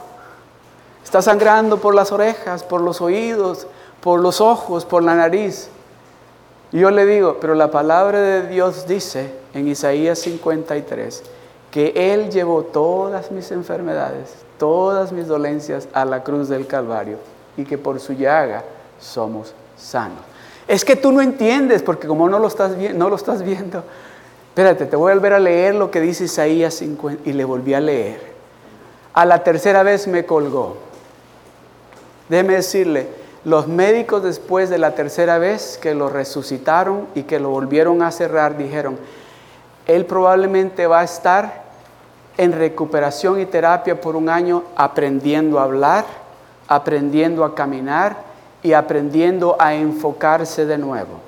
está 1.05 1.21
sangrando 1.21 1.77
por 1.77 1.95
las 1.95 2.11
orejas, 2.11 2.63
por 2.63 2.81
los 2.81 2.99
oídos, 2.99 3.65
por 4.01 4.19
los 4.19 4.41
ojos, 4.41 4.83
por 4.83 5.01
la 5.01 5.15
nariz. 5.15 5.69
Y 6.73 6.79
yo 6.79 6.91
le 6.91 7.05
digo, 7.05 7.37
pero 7.39 7.55
la 7.55 7.71
palabra 7.71 8.19
de 8.19 8.47
Dios 8.47 8.85
dice 8.87 9.31
en 9.53 9.69
Isaías 9.69 10.19
53, 10.19 11.23
que 11.71 11.93
Él 11.95 12.29
llevó 12.29 12.63
todas 12.63 13.31
mis 13.31 13.51
enfermedades, 13.51 14.35
todas 14.59 15.13
mis 15.13 15.27
dolencias 15.27 15.87
a 15.93 16.03
la 16.03 16.23
cruz 16.23 16.49
del 16.49 16.67
Calvario 16.67 17.19
y 17.55 17.63
que 17.63 17.77
por 17.77 18.01
su 18.01 18.11
llaga 18.11 18.65
somos 18.99 19.53
sanos. 19.77 20.19
Es 20.67 20.83
que 20.83 20.97
tú 20.97 21.13
no 21.13 21.21
entiendes 21.21 21.83
porque 21.83 22.05
como 22.05 22.27
no 22.27 22.37
lo 22.37 22.49
estás, 22.49 22.73
no 22.95 23.09
lo 23.09 23.15
estás 23.15 23.43
viendo, 23.43 23.81
espérate, 24.55 24.85
te 24.85 24.95
voy 24.95 25.11
a 25.11 25.15
volver 25.15 25.33
a 25.33 25.39
leer 25.39 25.75
lo 25.75 25.91
que 25.91 25.99
dice 25.99 26.23
Isaías 26.23 26.75
50 26.75 27.29
y 27.29 27.33
le 27.33 27.43
volví 27.43 27.73
a 27.73 27.81
leer. 27.81 28.21
A 29.13 29.25
la 29.25 29.43
tercera 29.43 29.83
vez 29.83 30.07
me 30.07 30.25
colgó. 30.25 30.77
Déjeme 32.29 32.53
decirle, 32.53 33.09
los 33.43 33.67
médicos 33.67 34.23
después 34.23 34.69
de 34.69 34.77
la 34.77 34.95
tercera 34.95 35.39
vez 35.39 35.77
que 35.77 35.93
lo 35.93 36.07
resucitaron 36.07 37.05
y 37.15 37.23
que 37.23 37.37
lo 37.37 37.49
volvieron 37.49 38.01
a 38.01 38.11
cerrar 38.11 38.55
dijeron, 38.57 38.97
él 39.87 40.05
probablemente 40.05 40.87
va 40.87 41.01
a 41.01 41.03
estar 41.03 41.65
en 42.37 42.53
recuperación 42.53 43.41
y 43.41 43.45
terapia 43.45 43.99
por 43.99 44.15
un 44.15 44.29
año 44.29 44.63
aprendiendo 44.77 45.59
a 45.59 45.63
hablar, 45.63 46.05
aprendiendo 46.69 47.43
a 47.43 47.55
caminar 47.55 48.15
y 48.63 48.71
aprendiendo 48.71 49.57
a 49.59 49.75
enfocarse 49.75 50.65
de 50.65 50.77
nuevo. 50.77 51.19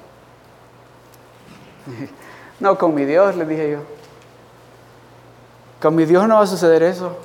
No, 2.60 2.78
con 2.78 2.96
mi 2.96 3.06
Dios, 3.06 3.36
le 3.36 3.46
dije 3.46 3.72
yo. 3.72 3.80
Con 5.82 5.96
mi 5.96 6.06
Dios 6.06 6.28
no 6.28 6.36
va 6.36 6.42
a 6.42 6.48
suceder 6.48 6.84
eso. 6.84 7.18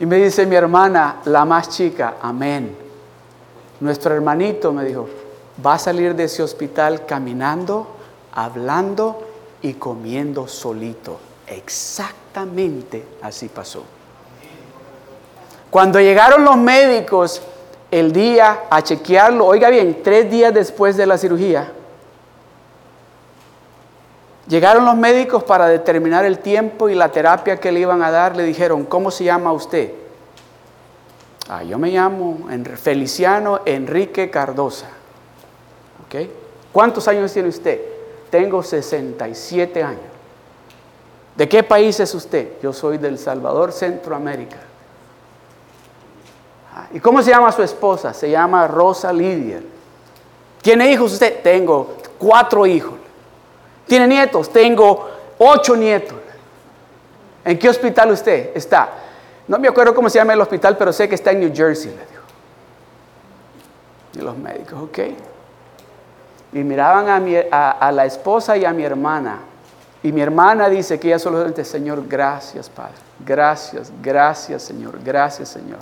Y 0.00 0.06
me 0.06 0.16
dice 0.16 0.46
mi 0.46 0.56
hermana, 0.56 1.20
la 1.26 1.44
más 1.44 1.68
chica, 1.68 2.14
amén. 2.20 2.76
Nuestro 3.80 4.14
hermanito 4.14 4.72
me 4.72 4.84
dijo, 4.84 5.08
va 5.64 5.74
a 5.74 5.78
salir 5.78 6.14
de 6.14 6.24
ese 6.24 6.42
hospital 6.42 7.06
caminando, 7.06 7.86
hablando 8.32 9.22
y 9.60 9.74
comiendo 9.74 10.48
solito. 10.48 11.20
Exactamente 11.46 13.06
así 13.22 13.48
pasó. 13.48 13.84
Cuando 15.70 16.00
llegaron 16.00 16.44
los 16.44 16.56
médicos 16.56 17.42
el 17.90 18.12
día 18.12 18.64
a 18.70 18.82
chequearlo, 18.82 19.46
oiga 19.46 19.70
bien, 19.70 20.02
tres 20.02 20.30
días 20.30 20.52
después 20.52 20.96
de 20.96 21.06
la 21.06 21.16
cirugía, 21.16 21.72
llegaron 24.48 24.84
los 24.84 24.96
médicos 24.96 25.44
para 25.44 25.66
determinar 25.66 26.24
el 26.24 26.38
tiempo 26.38 26.88
y 26.88 26.94
la 26.94 27.10
terapia 27.10 27.58
que 27.58 27.72
le 27.72 27.80
iban 27.80 28.02
a 28.02 28.10
dar. 28.10 28.36
Le 28.36 28.44
dijeron, 28.44 28.84
¿cómo 28.84 29.10
se 29.10 29.24
llama 29.24 29.52
usted? 29.52 29.92
Ah, 31.48 31.62
yo 31.62 31.78
me 31.78 31.90
llamo 31.90 32.48
Feliciano 32.76 33.60
Enrique 33.64 34.30
Cardosa. 34.30 34.88
¿Cuántos 36.72 37.08
años 37.08 37.32
tiene 37.32 37.48
usted? 37.48 37.80
Tengo 38.30 38.62
67 38.62 39.82
años. 39.82 40.00
¿De 41.36 41.48
qué 41.48 41.62
país 41.62 41.98
es 42.00 42.14
usted? 42.14 42.60
Yo 42.62 42.72
soy 42.72 42.98
del 42.98 43.18
Salvador, 43.18 43.72
Centroamérica. 43.72 44.58
Ah, 46.74 46.86
¿Y 46.92 47.00
cómo 47.00 47.22
se 47.22 47.30
llama 47.30 47.52
su 47.52 47.62
esposa? 47.62 48.12
Se 48.12 48.30
llama 48.30 48.66
Rosa 48.68 49.12
Lidia. 49.12 49.60
¿Tiene 50.60 50.90
hijos 50.92 51.12
usted? 51.12 51.42
Tengo 51.42 51.96
cuatro 52.18 52.66
hijos. 52.66 52.94
¿Tiene 53.86 54.06
nietos? 54.06 54.50
Tengo 54.50 55.10
ocho 55.38 55.76
nietos. 55.76 56.18
¿En 57.44 57.58
qué 57.58 57.68
hospital 57.68 58.12
usted 58.12 58.50
está? 58.54 58.88
No 59.48 59.58
me 59.58 59.68
acuerdo 59.68 59.94
cómo 59.94 60.08
se 60.08 60.18
llama 60.18 60.32
el 60.32 60.40
hospital, 60.40 60.76
pero 60.76 60.92
sé 60.92 61.08
que 61.08 61.16
está 61.16 61.32
en 61.32 61.40
New 61.40 61.52
Jersey, 61.54 61.90
le 61.90 61.96
dijo. 61.96 62.22
Y 64.14 64.18
los 64.18 64.36
médicos, 64.36 64.80
ok. 64.80 64.98
Y 66.52 66.58
miraban 66.58 67.08
a, 67.50 67.70
a 67.70 67.92
la 67.92 68.04
esposa 68.04 68.56
y 68.56 68.64
a 68.64 68.72
mi 68.72 68.84
hermana 68.84 69.40
y 70.02 70.10
mi 70.10 70.20
hermana 70.20 70.68
dice 70.68 70.98
que 70.98 71.08
ella 71.08 71.18
solamente, 71.18 71.64
Señor, 71.64 72.06
gracias, 72.08 72.68
Padre. 72.68 72.94
Gracias, 73.24 73.92
gracias, 74.02 74.62
Señor. 74.62 74.98
Gracias, 75.04 75.50
Señor. 75.50 75.78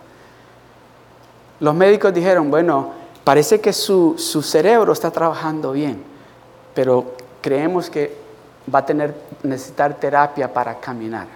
Los 1.59 1.75
médicos 1.75 2.13
dijeron, 2.13 2.51
bueno, 2.51 2.91
parece 3.25 3.61
que 3.61 3.73
su, 3.73 4.17
cerebro 4.19 4.93
está 4.93 5.11
trabajando 5.11 5.73
bien, 5.73 6.03
pero 6.75 7.15
creemos 7.41 7.91
que 7.91 8.17
va 8.73 8.81
a 8.81 8.87
tener, 8.87 9.15
necesitar 9.43 9.95
terapia 9.95 10.53
para 10.53 10.79
caminar. 10.79 11.27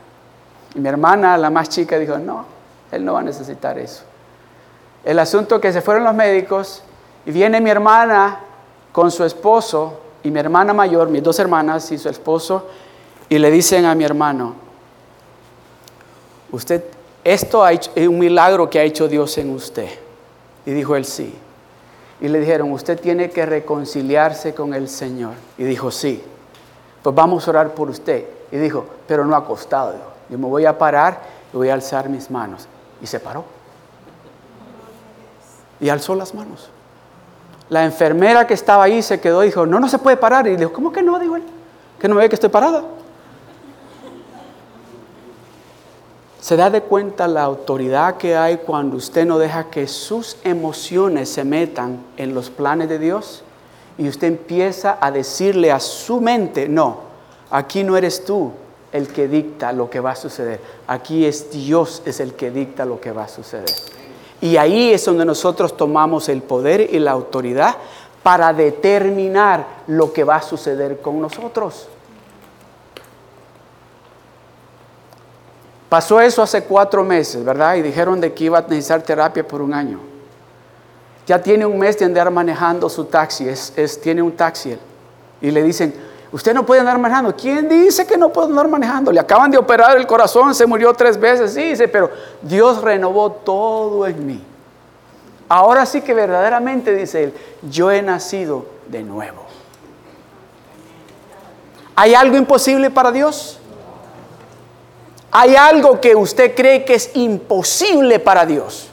Y 0.75 0.79
mi 0.79 0.89
hermana, 0.89 1.37
la 1.39 1.51
más 1.51 1.69
chica, 1.69 1.99
dijo, 1.99 2.19
no, 2.19 2.45
él 2.91 3.05
no 3.05 3.15
va 3.15 3.21
a 3.21 3.23
necesitar 3.23 3.79
eso. 3.79 4.03
El 5.05 5.19
asunto 5.19 5.61
que 5.61 5.73
se 5.73 5.81
fueron 5.81 6.05
los 6.05 6.15
médicos 6.15 6.83
y 7.27 7.31
viene 7.31 7.61
mi 7.61 7.71
hermana 7.71 8.41
con 8.93 9.11
su 9.11 9.25
esposo 9.25 10.01
y 10.23 10.31
mi 10.31 10.41
hermana 10.41 10.73
mayor, 10.73 11.09
mis 11.09 11.23
dos 11.23 11.39
hermanas 11.39 11.91
y 11.93 11.99
su 11.99 12.09
esposo, 12.09 12.67
y 13.29 13.39
le 13.39 13.51
dicen 13.51 13.85
a 13.85 13.95
mi 13.95 14.05
hermano, 14.05 14.55
usted, 16.51 16.85
esto 17.23 17.67
es 17.67 17.91
un 17.97 18.19
milagro 18.19 18.69
que 18.71 18.79
ha 18.79 18.83
hecho 18.83 19.09
Dios 19.09 19.37
en 19.39 19.51
usted. 19.51 19.89
Y 20.67 20.73
dijo 20.73 20.97
él, 20.97 21.05
sí. 21.05 21.35
Y 22.21 22.29
le 22.29 22.41
dijeron, 22.41 22.71
usted 22.73 23.01
tiene 23.01 23.31
que 23.31 23.45
reconciliarse 23.45 24.55
con 24.55 24.75
el 24.75 24.89
Señor. 24.89 25.35
Y 25.59 25.65
dijo, 25.65 25.91
sí. 25.91 26.23
Pues 27.03 27.15
vamos 27.15 27.47
a 27.47 27.51
orar 27.51 27.75
por 27.75 27.91
usted. 27.91 28.25
Y 28.51 28.57
dijo, 28.57 28.87
pero 29.07 29.25
no 29.25 29.37
acostado. 29.37 29.95
Yo 30.31 30.39
me 30.39 30.47
voy 30.47 30.65
a 30.65 30.79
parar 30.79 31.21
y 31.53 31.57
voy 31.57 31.69
a 31.69 31.75
alzar 31.75 32.09
mis 32.09 32.31
manos. 32.31 32.67
Y 33.03 33.07
se 33.07 33.21
paró. 33.21 33.45
Y 35.81 35.89
alzó 35.89 36.15
las 36.15 36.35
manos. 36.35 36.71
La 37.69 37.85
enfermera 37.85 38.47
que 38.47 38.55
estaba 38.55 38.85
ahí 38.85 39.03
se 39.03 39.21
quedó 39.21 39.43
y 39.43 39.47
dijo, 39.47 39.67
no, 39.67 39.81
no 39.81 39.89
se 39.89 39.99
puede 39.99 40.17
parar. 40.17 40.47
Y 40.47 40.57
dijo, 40.57 40.73
¿cómo 40.73 40.93
que 40.93 41.03
no? 41.03 41.19
Dijo 41.19 41.37
él, 41.37 41.43
que 41.99 42.09
no 42.09 42.15
me 42.15 42.23
ve 42.23 42.29
que 42.29 42.37
estoy 42.37 42.51
parada. 42.51 42.85
¿Se 46.45 46.59
da 46.59 46.69
de 46.69 46.83
cuenta 46.83 47.27
la 47.27 47.43
autoridad 47.43 48.19
que 48.19 48.37
hay 48.37 48.59
cuando 48.59 48.99
usted 48.99 49.25
no 49.25 49.39
deja 49.39 49.71
que 49.71 49.89
sus 49.89 50.37
emociones 50.45 51.31
se 51.31 51.43
metan 51.43 52.05
en 52.19 52.35
los 52.35 52.51
planes 52.51 52.91
de 52.91 52.99
Dios? 52.99 53.43
Y 53.97 54.07
usted 54.09 54.27
empieza 54.27 54.99
a 55.01 55.11
decirle 55.11 55.73
a 55.73 55.81
su 55.81 56.21
mente, 56.21 56.69
no, 56.69 56.99
aquí 57.51 57.83
no 57.83 57.97
eres 57.97 58.27
tú 58.27 58.53
el 58.93 59.09
que 59.09 59.27
dicta 59.27 59.73
lo 59.73 59.89
que 59.89 60.01
va 60.01 60.11
a 60.11 60.17
suceder, 60.17 60.61
aquí 60.87 61.25
es 61.25 61.51
Dios 61.51 62.03
es 62.05 62.21
el 62.21 62.35
que 62.35 62.51
dicta 62.51 62.85
lo 62.85 63.01
que 63.01 63.11
va 63.11 63.25
a 63.25 63.29
suceder. 63.29 63.75
Y 64.43 64.59
ahí 64.59 64.93
es 64.93 65.03
donde 65.07 65.25
nosotros 65.25 65.75
tomamos 65.79 66.29
el 66.29 66.43
poder 66.43 66.91
y 66.93 66.99
la 66.99 67.13
autoridad 67.13 67.75
para 68.23 68.53
determinar 68.53 69.67
lo 69.87 70.13
que 70.13 70.25
va 70.25 70.37
a 70.37 70.43
suceder 70.43 71.01
con 71.01 71.23
nosotros. 71.23 71.89
Pasó 75.95 76.21
eso 76.21 76.43
hace 76.43 76.65
cuatro 76.65 77.05
meses, 77.05 77.45
¿verdad? 77.45 77.77
Y 77.77 77.83
dijeron 77.83 78.21
de 78.21 78.35
que 78.35 78.43
iba 78.43 78.59
a 78.59 78.63
necesitar 78.63 79.03
terapia 79.03 79.47
por 79.47 79.63
un 79.63 79.73
año. 79.73 80.01
Ya 81.25 81.41
tiene 81.41 81.65
un 81.65 81.79
mes 81.79 81.97
de 81.97 82.05
andar 82.05 82.29
manejando 82.33 82.91
su 82.91 83.05
taxi, 83.05 83.49
es, 83.49 84.01
tiene 84.03 84.21
un 84.21 84.33
taxi. 84.33 84.77
Y 85.41 85.53
le 85.53 85.63
dicen, 85.63 85.95
usted 86.33 86.53
no 86.53 86.67
puede 86.67 86.81
andar 86.81 86.99
manejando. 86.99 87.37
¿Quién 87.37 87.69
dice 87.69 88.05
que 88.09 88.19
no 88.19 88.33
puede 88.33 88.49
andar 88.49 88.67
manejando? 88.67 89.13
Le 89.13 89.21
acaban 89.21 89.53
de 89.53 89.57
operar 89.57 89.97
el 89.97 90.05
corazón, 90.05 90.53
se 90.53 90.67
murió 90.67 90.93
tres 90.95 91.17
veces. 91.17 91.55
Sí, 91.55 91.63
dice, 91.63 91.87
pero 91.87 92.11
Dios 92.43 92.83
renovó 92.83 93.31
todo 93.31 94.05
en 94.09 94.27
mí. 94.27 94.43
Ahora 95.49 95.87
sí 95.87 96.01
que 96.01 96.13
verdaderamente, 96.13 96.93
dice 96.93 97.23
él, 97.23 97.35
yo 97.71 97.93
he 97.93 98.03
nacido 98.03 98.67
de 98.89 99.05
nuevo. 99.05 99.45
¿Hay 101.95 102.15
algo 102.15 102.37
imposible 102.37 102.91
para 102.91 103.13
Dios? 103.13 103.61
¿Hay 105.37 105.57
algo 105.57 106.01
que 106.01 106.15
usted 106.15 106.55
cree 106.55 106.85
que 106.85 106.95
es 106.95 107.11
imposible 107.15 108.21
para 108.21 108.47
Dios? 108.47 108.87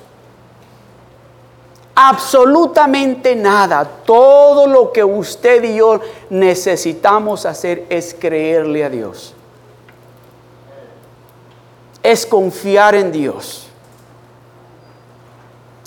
Absolutamente 1.93 3.35
nada. 3.35 3.85
Todo 3.85 4.65
lo 4.65 4.91
que 4.91 5.03
usted 5.03 5.63
y 5.63 5.75
yo 5.75 5.99
necesitamos 6.31 7.45
hacer 7.45 7.85
es 7.89 8.15
creerle 8.19 8.83
a 8.83 8.89
Dios. 8.89 9.35
Es 12.01 12.25
confiar 12.25 12.95
en 12.95 13.11
Dios. 13.11 13.67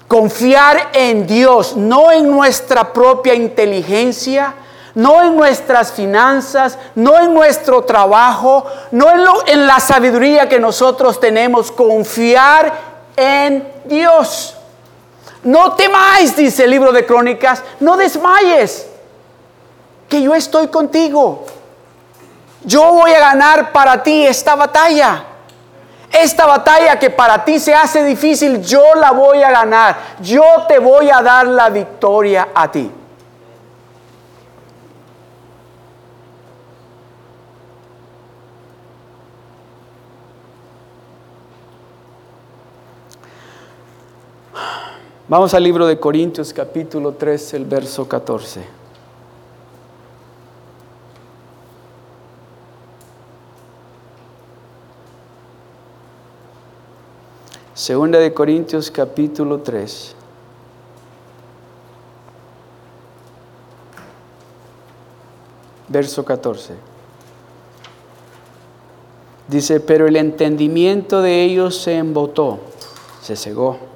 Confiar 0.07 0.90
en 0.93 1.27
Dios, 1.27 1.77
no 1.77 2.12
en 2.12 2.31
nuestra 2.31 2.93
propia 2.93 3.35
inteligencia, 3.35 4.55
no 4.94 5.22
en 5.22 5.37
nuestras 5.37 5.92
finanzas, 5.92 6.78
no 6.94 7.18
en 7.18 7.35
nuestro 7.35 7.83
trabajo, 7.85 8.64
no 8.92 9.11
en, 9.11 9.20
en, 9.46 9.66
la 9.66 9.80
sabiduría 9.80 10.48
que 10.48 10.61
nosotros 10.61 11.18
tenemos, 11.18 11.72
confiar 11.72 12.72
en 13.16 13.66
Dios. 13.85 14.57
No 15.42 15.72
temáis, 15.72 16.37
dice 16.37 16.64
el 16.64 16.70
libro 16.70 16.92
de 16.92 17.04
Crónicas, 17.04 17.62
no 17.80 17.96
desmayes, 17.96 18.87
que 20.09 20.22
yo 20.22 20.35
estoy 20.35 20.68
contigo. 20.68 21.44
Yo 22.62 22.92
voy 22.92 23.12
a 23.12 23.20
ganar 23.20 23.72
para 23.72 24.02
ti 24.02 24.26
esta 24.26 24.54
batalla. 24.54 25.24
Esta 26.11 26.46
batalla 26.46 26.98
que 26.98 27.11
para 27.11 27.44
ti 27.44 27.59
se 27.59 27.74
hace 27.74 28.04
difícil, 28.04 28.62
yo 28.62 28.94
la 28.94 29.11
voy 29.11 29.42
a 29.42 29.50
ganar. 29.50 29.96
Yo 30.20 30.44
te 30.68 30.78
voy 30.78 31.11
a 31.11 31.20
dar 31.20 31.46
la 31.46 31.68
victoria 31.68 32.48
a 32.54 32.70
ti. 32.70 32.90
Vamos 45.27 45.55
al 45.55 45.63
libro 45.63 45.87
de 45.87 45.99
Corintios 45.99 46.53
capítulo 46.53 47.13
3, 47.13 47.55
el 47.55 47.65
verso 47.65 48.07
14. 48.07 48.63
Segunda 57.73 58.19
de 58.19 58.35
Corintios 58.35 58.91
capítulo 58.91 59.61
3. 59.61 60.15
Verso 65.89 66.23
14. 66.23 66.75
Dice, 69.49 69.81
pero 69.81 70.07
el 70.07 70.17
entendimiento 70.17 71.23
de 71.23 71.45
ellos 71.45 71.79
se 71.79 71.97
embotó, 71.97 72.59
se 73.23 73.37
cegó 73.37 73.93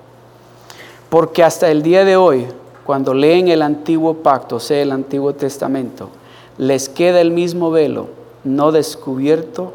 porque 1.11 1.43
hasta 1.43 1.71
el 1.71 1.83
día 1.83 2.05
de 2.05 2.17
hoy, 2.17 2.47
cuando 2.85 3.15
leen 3.15 3.49
el 3.49 3.63
antiguo 3.63 4.15
pacto, 4.15 4.57
o 4.57 4.61
sea, 4.61 4.83
el 4.83 4.93
antiguo 4.93 5.35
testamento, 5.35 6.11
les 6.59 6.89
queda 6.89 7.21
el 7.21 7.31
mismo 7.31 7.71
velo 7.71 8.09
no 8.45 8.73
descubierto, 8.73 9.73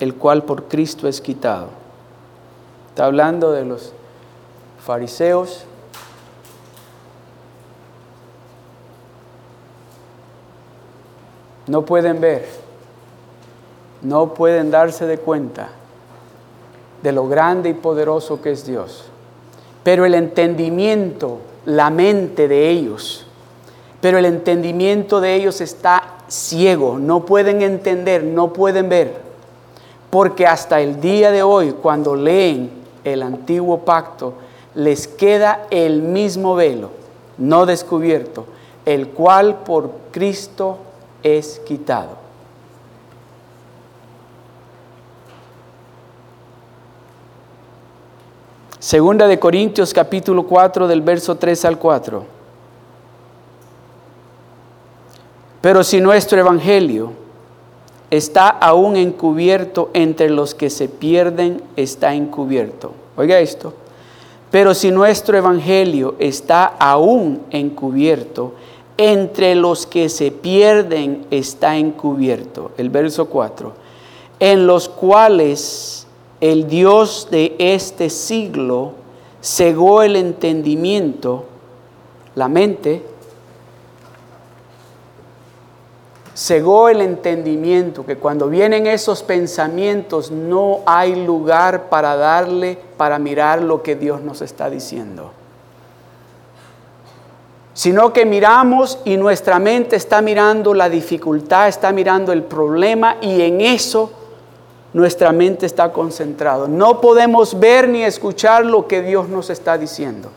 el 0.00 0.14
cual 0.14 0.44
por 0.44 0.64
Cristo 0.64 1.08
es 1.08 1.20
quitado. 1.20 1.68
Está 2.90 3.06
hablando 3.06 3.52
de 3.52 3.64
los 3.64 3.92
fariseos. 4.84 5.64
No 11.66 11.84
pueden 11.84 12.20
ver, 12.20 12.48
no 14.02 14.34
pueden 14.34 14.70
darse 14.70 15.06
de 15.06 15.18
cuenta 15.18 15.68
de 17.02 17.12
lo 17.12 17.28
grande 17.28 17.70
y 17.70 17.74
poderoso 17.74 18.42
que 18.42 18.50
es 18.50 18.66
Dios 18.66 19.11
pero 19.82 20.04
el 20.04 20.14
entendimiento, 20.14 21.38
la 21.64 21.90
mente 21.90 22.48
de 22.48 22.70
ellos, 22.70 23.26
pero 24.00 24.18
el 24.18 24.24
entendimiento 24.24 25.20
de 25.20 25.34
ellos 25.34 25.60
está 25.60 26.18
ciego, 26.28 26.98
no 26.98 27.24
pueden 27.24 27.62
entender, 27.62 28.24
no 28.24 28.52
pueden 28.52 28.88
ver, 28.88 29.16
porque 30.10 30.46
hasta 30.46 30.80
el 30.80 31.00
día 31.00 31.30
de 31.30 31.42
hoy, 31.42 31.72
cuando 31.72 32.14
leen 32.14 32.70
el 33.04 33.22
antiguo 33.22 33.80
pacto, 33.80 34.34
les 34.74 35.06
queda 35.06 35.66
el 35.70 36.02
mismo 36.02 36.54
velo, 36.54 36.90
no 37.38 37.66
descubierto, 37.66 38.46
el 38.86 39.08
cual 39.08 39.60
por 39.64 39.90
Cristo 40.10 40.78
es 41.22 41.60
quitado. 41.66 42.21
Segunda 48.82 49.28
de 49.28 49.38
Corintios 49.38 49.94
capítulo 49.94 50.42
4 50.42 50.88
del 50.88 51.02
verso 51.02 51.36
3 51.36 51.66
al 51.66 51.78
4. 51.78 52.24
Pero 55.60 55.84
si 55.84 56.00
nuestro 56.00 56.40
evangelio 56.40 57.12
está 58.10 58.48
aún 58.48 58.96
encubierto 58.96 59.90
entre 59.92 60.30
los 60.30 60.56
que 60.56 60.68
se 60.68 60.88
pierden, 60.88 61.62
está 61.76 62.12
encubierto. 62.12 62.90
Oiga 63.16 63.38
esto. 63.38 63.72
Pero 64.50 64.74
si 64.74 64.90
nuestro 64.90 65.38
evangelio 65.38 66.16
está 66.18 66.64
aún 66.64 67.42
encubierto, 67.52 68.54
entre 68.96 69.54
los 69.54 69.86
que 69.86 70.08
se 70.08 70.32
pierden 70.32 71.24
está 71.30 71.76
encubierto. 71.76 72.72
El 72.76 72.90
verso 72.90 73.26
4. 73.26 73.74
En 74.40 74.66
los 74.66 74.88
cuales 74.88 76.01
el 76.42 76.66
Dios 76.66 77.28
de 77.30 77.54
este 77.60 78.10
siglo 78.10 78.94
cegó 79.40 80.02
el 80.02 80.16
entendimiento, 80.16 81.44
la 82.34 82.48
mente, 82.48 83.06
cegó 86.34 86.88
el 86.88 87.00
entendimiento, 87.00 88.04
que 88.04 88.16
cuando 88.16 88.48
vienen 88.48 88.88
esos 88.88 89.22
pensamientos 89.22 90.32
no 90.32 90.80
hay 90.84 91.14
lugar 91.24 91.88
para 91.88 92.16
darle, 92.16 92.76
para 92.96 93.20
mirar 93.20 93.62
lo 93.62 93.84
que 93.84 93.94
Dios 93.94 94.20
nos 94.20 94.42
está 94.42 94.68
diciendo. 94.68 95.30
Sino 97.72 98.12
que 98.12 98.26
miramos 98.26 98.98
y 99.04 99.16
nuestra 99.16 99.60
mente 99.60 99.94
está 99.94 100.20
mirando 100.20 100.74
la 100.74 100.88
dificultad, 100.88 101.68
está 101.68 101.92
mirando 101.92 102.32
el 102.32 102.42
problema 102.42 103.18
y 103.20 103.42
en 103.42 103.60
eso 103.60 104.10
nuestra 104.92 105.32
mente 105.32 105.66
está 105.66 105.92
concentrada. 105.92 106.68
No 106.68 107.00
podemos 107.00 107.58
ver 107.58 107.88
ni 107.88 108.04
escuchar 108.04 108.64
lo 108.64 108.86
que 108.86 109.02
Dios 109.02 109.28
nos 109.28 109.50
está 109.50 109.78
diciendo. 109.78 110.30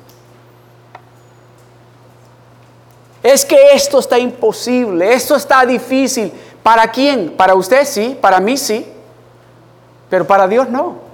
Es 3.22 3.43
que 3.43 3.74
esto 3.74 3.99
está 3.99 4.20
imposible, 4.20 5.14
esto 5.14 5.36
está 5.36 5.66
difícil. 5.66 6.32
¿Para 6.62 6.88
quién? 6.89 7.32
Para 7.36 7.56
usted 7.56 7.86
sí, 7.86 8.18
para 8.22 8.39
mí 8.39 8.56
sí, 8.56 8.86
pero 10.10 10.26
para 10.26 10.47
Dios 10.47 10.70
no. 10.70 11.06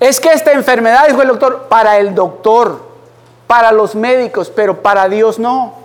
Es 0.00 0.18
que 0.18 0.30
esta 0.30 0.50
enfermedad, 0.50 1.06
dijo 1.06 1.22
el 1.22 1.28
doctor, 1.28 1.66
para 1.68 1.98
el 1.98 2.12
doctor, 2.12 2.82
para 3.46 3.70
los 3.70 3.94
médicos, 3.94 4.50
pero 4.50 4.82
para 4.82 5.08
Dios 5.08 5.38
no. 5.38 5.81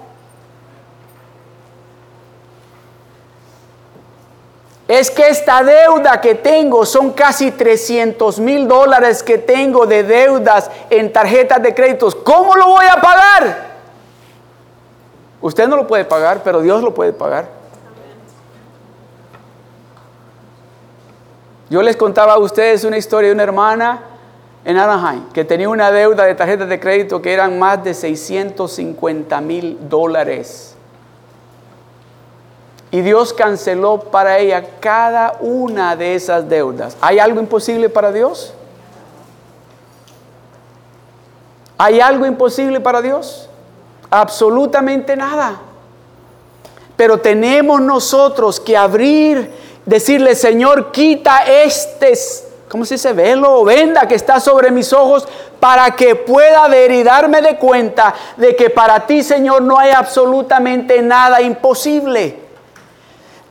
Es 4.88 5.12
que 5.12 5.28
esta 5.28 5.64
deuda 5.64 6.22
que 6.22 6.36
tengo 6.36 6.86
son 6.86 7.12
casi 7.12 7.52
300 7.52 8.40
mil 8.40 8.68
dólares 8.68 9.22
que 9.22 9.38
tengo 9.38 9.86
de 9.86 10.04
deudas 10.04 10.72
en 10.90 11.12
tarjetas 11.12 11.62
de 11.62 11.76
créditos. 11.76 12.16
¿Cómo 12.16 12.56
lo 12.56 12.68
voy 12.68 12.86
a 12.86 13.02
pagar? 13.02 13.68
Usted 15.42 15.68
no 15.68 15.76
lo 15.76 15.86
puede 15.88 16.06
pagar, 16.06 16.42
pero 16.42 16.62
Dios 16.62 16.82
lo 16.82 16.94
puede 16.94 17.12
pagar. 17.12 17.50
Yo 21.70 21.82
les 21.82 21.98
contaba 21.98 22.34
a 22.34 22.38
ustedes 22.38 22.86
una 22.86 22.98
historia 22.98 23.28
de 23.28 23.34
una 23.34 23.44
hermana 23.44 24.00
en 24.64 24.78
Anaheim 24.78 25.28
que 25.34 25.44
tenía 25.44 25.68
una 25.68 25.92
deuda 25.92 26.24
de 26.24 26.34
tarjetas 26.34 26.70
de 26.70 26.80
crédito 26.80 27.22
que 27.22 27.34
eran 27.34 27.60
más 27.60 27.84
de 27.84 27.94
650 27.94 29.42
mil 29.42 29.78
dólares. 29.90 30.77
Y 32.90 33.02
Dios 33.02 33.34
canceló 33.34 34.00
para 34.00 34.38
ella 34.38 34.64
cada 34.80 35.38
una 35.42 35.96
de 35.96 36.16
esas 36.16 36.48
deudas. 36.48 36.96
¿Hay 37.02 37.20
algo 37.20 37.40
imposible 37.40 37.90
para 37.90 38.12
Dios? 38.12 38.54
¿Hay 41.78 42.00
algo 42.00 42.26
imposible 42.26 42.80
para 42.80 43.02
Dios? 43.02 43.50
Absolutamente 44.10 45.16
nada. 45.16 45.60
Pero 46.96 47.20
tenemos 47.20 47.82
nosotros 47.82 48.60
que 48.60 48.76
abrir, 48.78 49.52
decirle, 49.86 50.34
Señor, 50.34 50.92
quita 50.92 51.44
este, 51.46 52.14
¿cómo 52.70 52.86
se 52.86 52.96
dice? 52.96 53.12
Velo 53.14 53.60
o 53.60 53.66
venda 53.66 54.08
que 54.08 54.16
está 54.16 54.40
sobre 54.40 54.72
mis 54.72 54.94
ojos 54.94 55.28
para 55.60 55.92
que 55.92 56.16
pueda 56.16 56.68
ver 56.70 56.92
y 56.92 57.04
darme 57.04 57.42
de 57.42 57.58
cuenta 57.58 58.16
de 58.38 58.56
que 58.56 58.70
para 58.70 59.06
ti, 59.06 59.22
Señor, 59.22 59.62
no 59.62 59.78
hay 59.78 59.92
absolutamente 59.92 61.02
nada 61.02 61.42
imposible. 61.42 62.47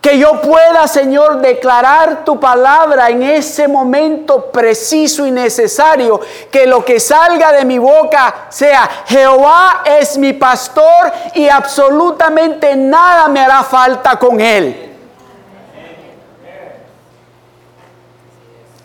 Que 0.06 0.20
yo 0.20 0.40
pueda, 0.40 0.86
Señor, 0.86 1.40
declarar 1.40 2.24
tu 2.24 2.38
palabra 2.38 3.10
en 3.10 3.24
ese 3.24 3.66
momento 3.66 4.52
preciso 4.52 5.26
y 5.26 5.32
necesario. 5.32 6.20
Que 6.48 6.64
lo 6.64 6.84
que 6.84 7.00
salga 7.00 7.50
de 7.50 7.64
mi 7.64 7.78
boca 7.78 8.46
sea, 8.48 8.88
Jehová 9.08 9.82
es 9.84 10.16
mi 10.16 10.32
pastor 10.32 11.12
y 11.34 11.48
absolutamente 11.48 12.76
nada 12.76 13.26
me 13.26 13.40
hará 13.40 13.64
falta 13.64 14.16
con 14.16 14.40
él. 14.40 14.94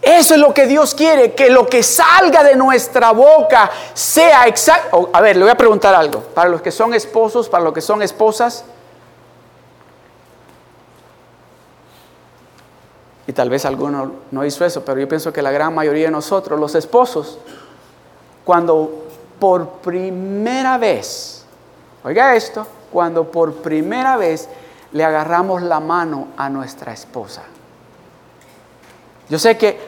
Eso 0.01 0.33
es 0.33 0.39
lo 0.39 0.55
que 0.55 0.65
Dios 0.65 0.95
quiere, 0.95 1.35
que 1.35 1.51
lo 1.51 1.67
que 1.67 1.83
salga 1.83 2.43
de 2.43 2.55
nuestra 2.55 3.11
boca 3.11 3.69
sea 3.93 4.47
exacto. 4.47 5.11
A 5.13 5.21
ver, 5.21 5.35
le 5.35 5.43
voy 5.43 5.51
a 5.51 5.55
preguntar 5.55 5.93
algo. 5.93 6.21
Para 6.21 6.49
los 6.49 6.63
que 6.63 6.71
son 6.71 6.95
esposos, 6.95 7.47
para 7.47 7.63
los 7.63 7.73
que 7.73 7.81
son 7.81 8.01
esposas, 8.01 8.65
Y 13.31 13.33
tal 13.33 13.49
vez 13.49 13.63
alguno 13.63 14.11
no 14.31 14.43
hizo 14.43 14.65
eso, 14.65 14.83
pero 14.83 14.99
yo 14.99 15.07
pienso 15.07 15.31
que 15.31 15.41
la 15.41 15.51
gran 15.51 15.73
mayoría 15.73 16.07
de 16.07 16.11
nosotros, 16.11 16.59
los 16.59 16.75
esposos, 16.75 17.39
cuando 18.43 19.05
por 19.39 19.69
primera 19.75 20.77
vez, 20.77 21.45
oiga 22.03 22.35
esto, 22.35 22.67
cuando 22.91 23.31
por 23.31 23.53
primera 23.53 24.17
vez 24.17 24.49
le 24.91 25.05
agarramos 25.05 25.61
la 25.61 25.79
mano 25.79 26.27
a 26.35 26.49
nuestra 26.49 26.91
esposa. 26.91 27.43
Yo 29.29 29.39
sé 29.39 29.57
que, 29.57 29.79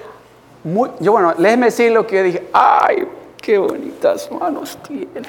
muy, 0.63 0.91
yo 1.01 1.11
bueno, 1.11 1.33
déjeme 1.37 1.65
decir 1.65 1.91
lo 1.91 2.07
que 2.07 2.15
yo 2.15 2.23
dije, 2.23 2.49
ay, 2.53 3.05
qué 3.41 3.57
bonitas 3.57 4.31
manos 4.31 4.77
tiene. 4.87 5.27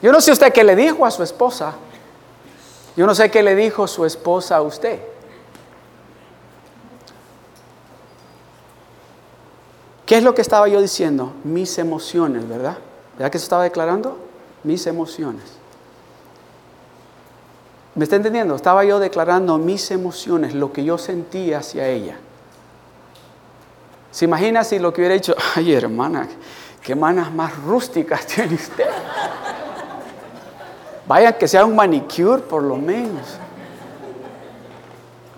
Yo 0.00 0.10
no 0.10 0.18
sé 0.22 0.32
usted 0.32 0.50
qué 0.50 0.64
le 0.64 0.74
dijo 0.74 1.04
a 1.04 1.10
su 1.10 1.22
esposa, 1.22 1.74
yo 2.96 3.06
no 3.06 3.14
sé 3.14 3.30
qué 3.30 3.42
le 3.42 3.54
dijo 3.54 3.86
su 3.86 4.04
esposa 4.04 4.56
a 4.56 4.62
usted. 4.62 5.00
¿Qué 10.04 10.18
es 10.18 10.22
lo 10.22 10.34
que 10.34 10.42
estaba 10.42 10.68
yo 10.68 10.82
diciendo? 10.82 11.32
Mis 11.42 11.78
emociones, 11.78 12.46
¿verdad? 12.46 12.76
¿Verdad 13.16 13.30
que 13.30 13.38
se 13.38 13.44
estaba 13.44 13.62
declarando? 13.62 14.18
Mis 14.62 14.86
emociones. 14.86 15.62
¿Me 17.94 18.04
está 18.04 18.16
entendiendo? 18.16 18.54
Estaba 18.54 18.84
yo 18.84 18.98
declarando 18.98 19.58
mis 19.58 19.90
emociones, 19.90 20.54
lo 20.54 20.72
que 20.72 20.84
yo 20.84 20.98
sentía 20.98 21.58
hacia 21.58 21.88
ella. 21.88 22.16
¿Se 24.10 24.24
imagina 24.26 24.64
si 24.64 24.78
lo 24.78 24.92
que 24.92 25.00
hubiera 25.00 25.14
dicho, 25.14 25.34
ay 25.54 25.72
hermana, 25.72 26.28
qué 26.82 26.94
manas 26.94 27.32
más 27.32 27.56
rústicas 27.62 28.26
tiene 28.26 28.54
usted? 28.54 28.86
Vaya 31.06 31.36
que 31.36 31.48
sea 31.48 31.64
un 31.64 31.74
manicure 31.74 32.42
por 32.42 32.62
lo 32.62 32.76
menos. 32.76 33.38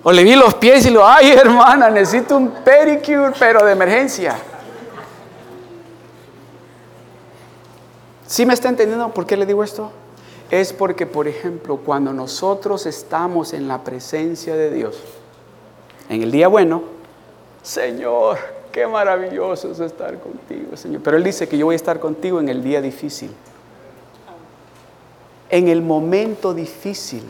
O 0.03 0.13
le 0.13 0.23
vi 0.23 0.37
los 0.37 0.55
pies 0.55 0.85
y 0.87 0.91
lo, 0.91 1.07
ay 1.07 1.31
hermana, 1.31 1.89
necesito 1.89 2.37
un 2.37 2.51
pedicure, 2.51 3.33
pero 3.39 3.65
de 3.65 3.73
emergencia. 3.73 4.37
¿Sí 8.27 8.45
me 8.45 8.53
está 8.53 8.69
entendiendo 8.69 9.09
por 9.11 9.25
qué 9.27 9.37
le 9.37 9.47
digo 9.47 9.65
esto? 9.65 9.91
Es 10.51 10.75
porque, 10.75 11.07
por 11.07 11.27
ejemplo, 11.27 11.79
cuando 11.79 12.13
nosotros 12.13 12.85
estamos 12.85 13.55
en 13.55 13.67
la 13.67 13.83
presencia 13.83 14.55
de 14.55 14.71
Dios, 14.71 15.01
en 16.11 16.23
el 16.23 16.31
día 16.31 16.49
bueno, 16.49 16.83
Señor, 17.63 18.39
qué 18.71 18.87
maravilloso 18.87 19.73
es 19.73 19.81
estar 19.81 20.19
contigo, 20.19 20.77
Señor. 20.77 21.01
Pero 21.03 21.17
Él 21.17 21.25
dice 21.25 21.49
que 21.49 21.57
yo 21.57 21.65
voy 21.65 21.75
a 21.75 21.77
estar 21.77 21.99
contigo 21.99 22.41
en 22.41 22.51
el 22.51 22.63
día 22.63 22.83
difícil 22.83 23.31
en 25.55 25.69
el 25.69 25.83
momento 25.83 26.53
difícil. 26.53 27.23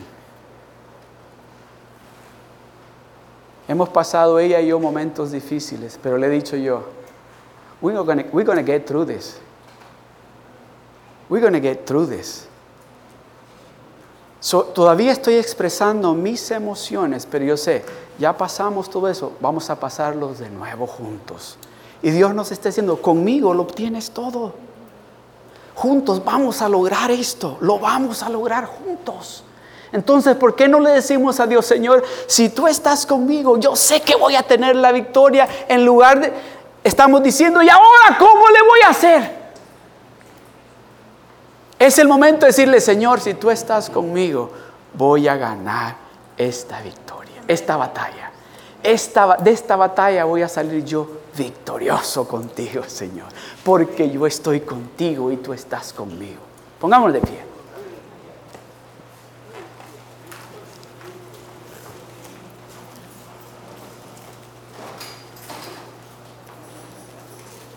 Hemos 3.67 3.87
pasado 3.89 4.39
ella 4.39 4.59
y 4.61 4.69
yo 4.69 4.79
momentos 4.79 5.31
difíciles, 5.31 5.99
pero 6.01 6.17
le 6.17 6.25
he 6.25 6.29
dicho 6.31 6.57
yo, 6.57 6.85
we're 7.81 7.95
gonna, 7.95 8.63
get 8.63 8.87
through 8.87 9.05
this. 9.05 9.37
We're 11.29 11.39
gonna 11.39 11.61
get 11.61 11.85
through 11.85 12.07
this. 12.07 12.47
todavía 14.73 15.11
estoy 15.11 15.35
expresando 15.35 16.15
mis 16.15 16.49
emociones, 16.49 17.27
pero 17.27 17.45
yo 17.45 17.57
sé, 17.57 17.83
ya 18.17 18.35
pasamos 18.35 18.89
todo 18.89 19.07
eso, 19.07 19.33
vamos 19.39 19.69
a 19.69 19.79
pasarlos 19.79 20.39
de 20.39 20.49
nuevo 20.49 20.87
juntos. 20.87 21.59
Y 22.01 22.09
Dios 22.09 22.33
nos 22.33 22.51
está 22.51 22.69
diciendo, 22.69 22.99
conmigo 22.99 23.53
lo 23.53 23.61
obtienes 23.61 24.09
todo 24.09 24.64
juntos 25.75 26.23
vamos 26.23 26.61
a 26.61 26.69
lograr 26.69 27.11
esto, 27.11 27.57
lo 27.61 27.77
vamos 27.77 28.23
a 28.23 28.29
lograr 28.29 28.65
juntos. 28.65 29.43
Entonces, 29.91 30.35
¿por 30.35 30.55
qué 30.55 30.67
no 30.67 30.79
le 30.79 30.91
decimos 30.91 31.39
a 31.39 31.47
Dios, 31.47 31.65
Señor, 31.65 32.03
si 32.27 32.49
tú 32.49 32.67
estás 32.67 33.05
conmigo, 33.05 33.57
yo 33.57 33.75
sé 33.75 34.01
que 34.01 34.15
voy 34.15 34.35
a 34.35 34.43
tener 34.43 34.75
la 34.75 34.91
victoria 34.91 35.47
en 35.67 35.85
lugar 35.85 36.19
de, 36.19 36.33
estamos 36.83 37.21
diciendo, 37.21 37.61
¿y 37.61 37.69
ahora 37.69 38.17
cómo 38.17 38.49
le 38.49 38.61
voy 38.61 38.79
a 38.85 38.89
hacer? 38.89 39.45
Es 41.77 41.99
el 41.99 42.07
momento 42.07 42.41
de 42.41 42.47
decirle, 42.47 42.81
Señor, 42.81 43.19
si 43.19 43.33
tú 43.33 43.51
estás 43.51 43.89
conmigo, 43.89 44.51
voy 44.93 45.27
a 45.27 45.35
ganar 45.35 45.95
esta 46.37 46.81
victoria, 46.81 47.43
esta 47.47 47.75
batalla. 47.77 48.31
Esta, 48.81 49.37
de 49.37 49.51
esta 49.51 49.75
batalla 49.75 50.25
voy 50.25 50.41
a 50.41 50.47
salir 50.47 50.85
yo 50.85 51.07
victorioso 51.37 52.27
contigo, 52.27 52.83
Señor, 52.87 53.27
porque 53.63 54.09
yo 54.09 54.25
estoy 54.25 54.61
contigo 54.61 55.31
y 55.31 55.37
tú 55.37 55.53
estás 55.53 55.93
conmigo. 55.93 56.41
Pongámonos 56.79 57.13
de 57.13 57.21
pie. 57.21 57.55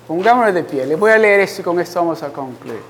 Pongámonos 0.06 0.54
de 0.54 0.64
pie. 0.64 0.86
Les 0.86 0.98
voy 0.98 1.10
a 1.10 1.18
leer 1.18 1.40
esto 1.40 1.60
y 1.60 1.64
con 1.64 1.78
esto 1.78 2.00
vamos 2.00 2.22
a 2.22 2.32
concluir. 2.32 2.80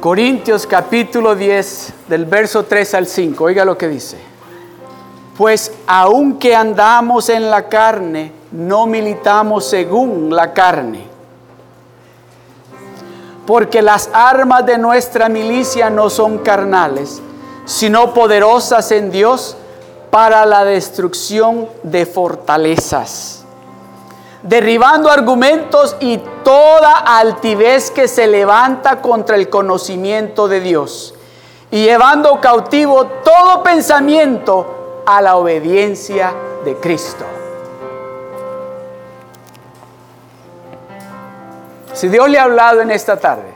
Corintios 0.00 0.66
capítulo 0.66 1.34
10, 1.34 1.94
del 2.08 2.24
verso 2.24 2.64
3 2.64 2.94
al 2.94 3.06
5. 3.06 3.44
Oiga 3.44 3.64
lo 3.64 3.76
que 3.76 3.88
dice. 3.88 4.18
Pues 5.36 5.72
aunque 5.86 6.54
andamos 6.54 7.28
en 7.28 7.50
la 7.50 7.68
carne, 7.68 8.32
no 8.54 8.86
militamos 8.86 9.64
según 9.64 10.34
la 10.34 10.52
carne. 10.52 11.08
Porque 13.46 13.82
las 13.82 14.08
armas 14.12 14.64
de 14.64 14.78
nuestra 14.78 15.28
milicia 15.28 15.90
no 15.90 16.08
son 16.08 16.38
carnales, 16.38 17.20
sino 17.64 18.14
poderosas 18.14 18.92
en 18.92 19.10
Dios 19.10 19.56
para 20.10 20.46
la 20.46 20.64
destrucción 20.64 21.68
de 21.82 22.06
fortalezas, 22.06 23.44
derribando 24.44 25.10
argumentos 25.10 25.96
y 25.98 26.18
toda 26.44 26.98
altivez 27.18 27.90
que 27.90 28.06
se 28.06 28.28
levanta 28.28 29.02
contra 29.02 29.34
el 29.34 29.50
conocimiento 29.50 30.46
de 30.46 30.60
Dios, 30.60 31.14
y 31.72 31.82
llevando 31.82 32.40
cautivo 32.40 33.04
todo 33.24 33.64
pensamiento 33.64 35.02
a 35.06 35.20
la 35.20 35.34
obediencia 35.36 36.32
de 36.64 36.76
Cristo. 36.76 37.24
Si 41.94 42.08
Dios 42.08 42.28
le 42.28 42.38
ha 42.38 42.42
hablado 42.42 42.80
en 42.80 42.90
esta 42.90 43.16
tarde 43.16 43.54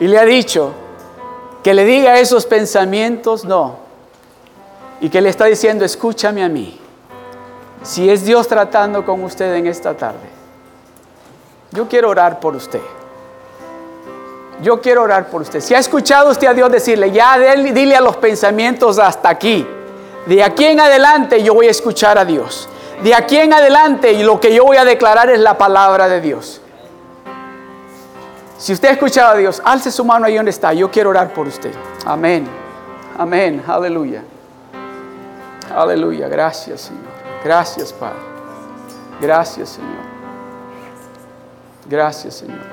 y 0.00 0.08
le 0.08 0.18
ha 0.18 0.24
dicho 0.24 0.72
que 1.62 1.72
le 1.72 1.84
diga 1.84 2.18
esos 2.18 2.44
pensamientos, 2.46 3.44
no. 3.44 3.76
Y 5.00 5.08
que 5.08 5.20
le 5.20 5.30
está 5.30 5.46
diciendo, 5.46 5.84
escúchame 5.84 6.44
a 6.44 6.48
mí. 6.48 6.78
Si 7.82 8.10
es 8.10 8.24
Dios 8.24 8.48
tratando 8.48 9.04
con 9.04 9.22
usted 9.22 9.54
en 9.54 9.66
esta 9.66 9.96
tarde, 9.96 10.28
yo 11.70 11.88
quiero 11.88 12.10
orar 12.10 12.40
por 12.40 12.56
usted. 12.56 12.80
Yo 14.62 14.80
quiero 14.80 15.02
orar 15.02 15.28
por 15.28 15.42
usted. 15.42 15.60
Si 15.60 15.74
ha 15.74 15.78
escuchado 15.78 16.30
usted 16.30 16.48
a 16.48 16.54
Dios 16.54 16.70
decirle, 16.70 17.10
ya 17.12 17.38
dile 17.38 17.96
a 17.96 18.00
los 18.00 18.16
pensamientos 18.16 18.98
hasta 18.98 19.28
aquí. 19.28 19.66
De 20.26 20.42
aquí 20.42 20.64
en 20.64 20.80
adelante 20.80 21.42
yo 21.42 21.54
voy 21.54 21.68
a 21.68 21.70
escuchar 21.70 22.18
a 22.18 22.24
Dios. 22.24 22.68
De 23.02 23.14
aquí 23.14 23.36
en 23.36 23.52
adelante 23.52 24.12
y 24.12 24.22
lo 24.22 24.40
que 24.40 24.54
yo 24.54 24.64
voy 24.64 24.76
a 24.76 24.84
declarar 24.84 25.30
es 25.30 25.40
la 25.40 25.58
palabra 25.58 26.08
de 26.08 26.20
Dios. 26.20 26.60
Si 28.64 28.72
usted 28.72 28.88
ha 28.88 28.92
escuchado 28.92 29.32
a 29.32 29.36
Dios, 29.36 29.60
alce 29.62 29.90
su 29.90 30.02
mano 30.06 30.24
ahí 30.24 30.36
donde 30.36 30.50
está. 30.50 30.72
Yo 30.72 30.90
quiero 30.90 31.10
orar 31.10 31.34
por 31.34 31.46
usted. 31.46 31.70
Amén. 32.06 32.48
Amén. 33.18 33.62
Aleluya. 33.66 34.24
Aleluya. 35.76 36.28
Gracias, 36.28 36.80
Señor. 36.80 37.12
Gracias, 37.44 37.92
Padre. 37.92 38.16
Gracias, 39.20 39.68
Señor. 39.68 40.06
Gracias, 41.84 42.36
Señor. 42.36 42.64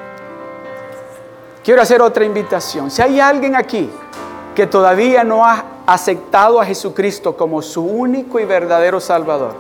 Quiero 1.62 1.82
hacer 1.82 2.02
otra 2.02 2.24
invitación. 2.24 2.90
Si 2.90 3.02
hay 3.02 3.20
alguien 3.20 3.58
aquí 3.58 3.90
que 4.56 4.68
todavía 4.68 5.26
no 5.26 5.46
ha 5.46 5.62
aceptado 5.86 6.62
a 6.62 6.66
Jesucristo 6.66 7.36
como 7.36 7.62
su 7.62 7.84
único 7.84 8.40
y 8.40 8.46
verdadero 8.46 9.02
Salvador, 9.02 9.56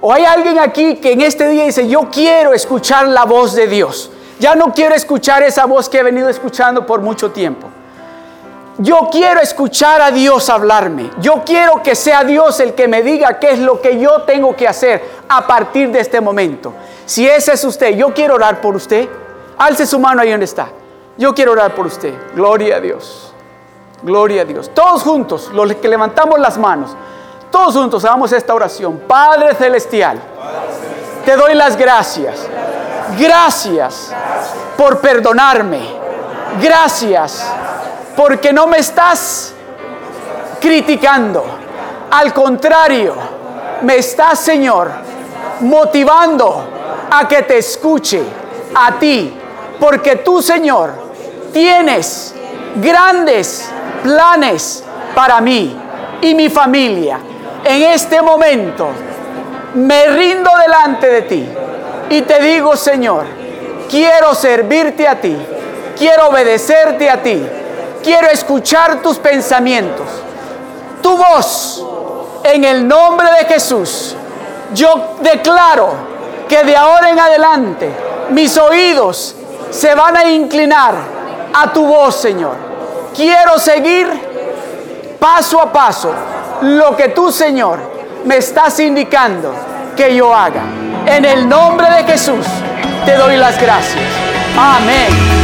o 0.00 0.12
hay 0.12 0.24
alguien 0.24 0.60
aquí 0.60 0.94
que 0.98 1.10
en 1.10 1.22
este 1.22 1.48
día 1.48 1.64
dice, 1.64 1.88
yo 1.88 2.08
quiero 2.08 2.52
escuchar 2.52 3.08
la 3.08 3.24
voz 3.24 3.56
de 3.56 3.66
Dios, 3.66 4.12
ya 4.38 4.54
no 4.54 4.72
quiero 4.74 4.94
escuchar 4.94 5.42
esa 5.42 5.64
voz 5.66 5.88
que 5.88 5.98
he 5.98 6.02
venido 6.02 6.28
escuchando 6.28 6.86
por 6.86 7.00
mucho 7.00 7.30
tiempo. 7.30 7.68
Yo 8.78 9.08
quiero 9.10 9.40
escuchar 9.40 10.02
a 10.02 10.10
Dios 10.10 10.50
hablarme. 10.50 11.10
Yo 11.20 11.42
quiero 11.46 11.82
que 11.82 11.94
sea 11.94 12.24
Dios 12.24 12.60
el 12.60 12.74
que 12.74 12.86
me 12.86 13.02
diga 13.02 13.38
qué 13.38 13.52
es 13.52 13.58
lo 13.58 13.80
que 13.80 13.98
yo 13.98 14.22
tengo 14.22 14.54
que 14.54 14.68
hacer 14.68 15.02
a 15.28 15.46
partir 15.46 15.90
de 15.90 16.00
este 16.00 16.20
momento. 16.20 16.74
Si 17.06 17.26
ese 17.26 17.54
es 17.54 17.64
usted, 17.64 17.96
yo 17.96 18.12
quiero 18.12 18.34
orar 18.34 18.60
por 18.60 18.76
usted. 18.76 19.08
Alce 19.56 19.86
su 19.86 19.98
mano 19.98 20.20
ahí 20.20 20.30
donde 20.30 20.44
está. 20.44 20.68
Yo 21.16 21.34
quiero 21.34 21.52
orar 21.52 21.74
por 21.74 21.86
usted. 21.86 22.12
Gloria 22.34 22.76
a 22.76 22.80
Dios. 22.80 23.32
Gloria 24.02 24.42
a 24.42 24.44
Dios. 24.44 24.70
Todos 24.74 25.02
juntos, 25.02 25.50
los 25.54 25.74
que 25.76 25.88
levantamos 25.88 26.38
las 26.38 26.58
manos, 26.58 26.94
todos 27.50 27.74
juntos 27.74 28.04
hagamos 28.04 28.30
esta 28.32 28.52
oración. 28.52 28.98
Padre 29.08 29.54
Celestial, 29.54 30.20
te 31.24 31.34
doy 31.34 31.54
las 31.54 31.78
gracias. 31.78 32.46
Gracias 33.18 34.12
por 34.76 35.00
perdonarme. 35.00 35.80
Gracias 36.60 37.46
porque 38.16 38.52
no 38.52 38.66
me 38.66 38.78
estás 38.78 39.54
criticando. 40.60 41.44
Al 42.10 42.32
contrario, 42.32 43.14
me 43.82 43.96
estás, 43.96 44.40
Señor, 44.40 44.90
motivando 45.60 46.64
a 47.10 47.28
que 47.28 47.42
te 47.42 47.58
escuche 47.58 48.22
a 48.74 48.92
ti 48.98 49.36
porque 49.78 50.16
tú, 50.16 50.42
Señor, 50.42 50.92
tienes 51.52 52.34
grandes 52.76 53.70
planes 54.02 54.82
para 55.14 55.40
mí 55.40 55.76
y 56.20 56.34
mi 56.34 56.48
familia. 56.48 57.18
En 57.64 57.82
este 57.82 58.22
momento 58.22 58.88
me 59.74 60.06
rindo 60.06 60.50
delante 60.64 61.06
de 61.06 61.22
ti 61.22 61.48
y 62.08 62.22
te 62.22 62.40
digo, 62.40 62.76
Señor, 62.76 63.24
quiero 63.88 64.34
servirte 64.34 65.06
a 65.06 65.20
ti, 65.20 65.36
quiero 65.98 66.28
obedecerte 66.28 67.10
a 67.10 67.22
ti, 67.22 67.44
quiero 68.02 68.28
escuchar 68.28 69.02
tus 69.02 69.18
pensamientos, 69.18 70.06
tu 71.02 71.16
voz, 71.16 71.84
en 72.44 72.64
el 72.64 72.86
nombre 72.86 73.28
de 73.38 73.46
Jesús. 73.46 74.14
Yo 74.74 75.16
declaro 75.20 75.90
que 76.48 76.62
de 76.64 76.76
ahora 76.76 77.10
en 77.10 77.18
adelante 77.18 77.90
mis 78.30 78.56
oídos 78.56 79.34
se 79.70 79.94
van 79.94 80.16
a 80.16 80.30
inclinar 80.30 80.94
a 81.52 81.72
tu 81.72 81.86
voz, 81.86 82.16
Señor. 82.16 82.54
Quiero 83.14 83.58
seguir 83.58 84.08
paso 85.18 85.60
a 85.60 85.72
paso 85.72 86.12
lo 86.62 86.96
que 86.96 87.08
tú, 87.08 87.32
Señor, 87.32 87.78
me 88.24 88.36
estás 88.36 88.78
indicando 88.80 89.52
que 89.96 90.14
yo 90.14 90.34
haga. 90.34 90.62
En 91.06 91.24
el 91.24 91.48
nombre 91.48 91.88
de 91.88 92.04
Jesús 92.04 92.46
te 93.04 93.14
doy 93.14 93.36
las 93.36 93.60
gracias. 93.60 94.04
Amén. 94.58 95.35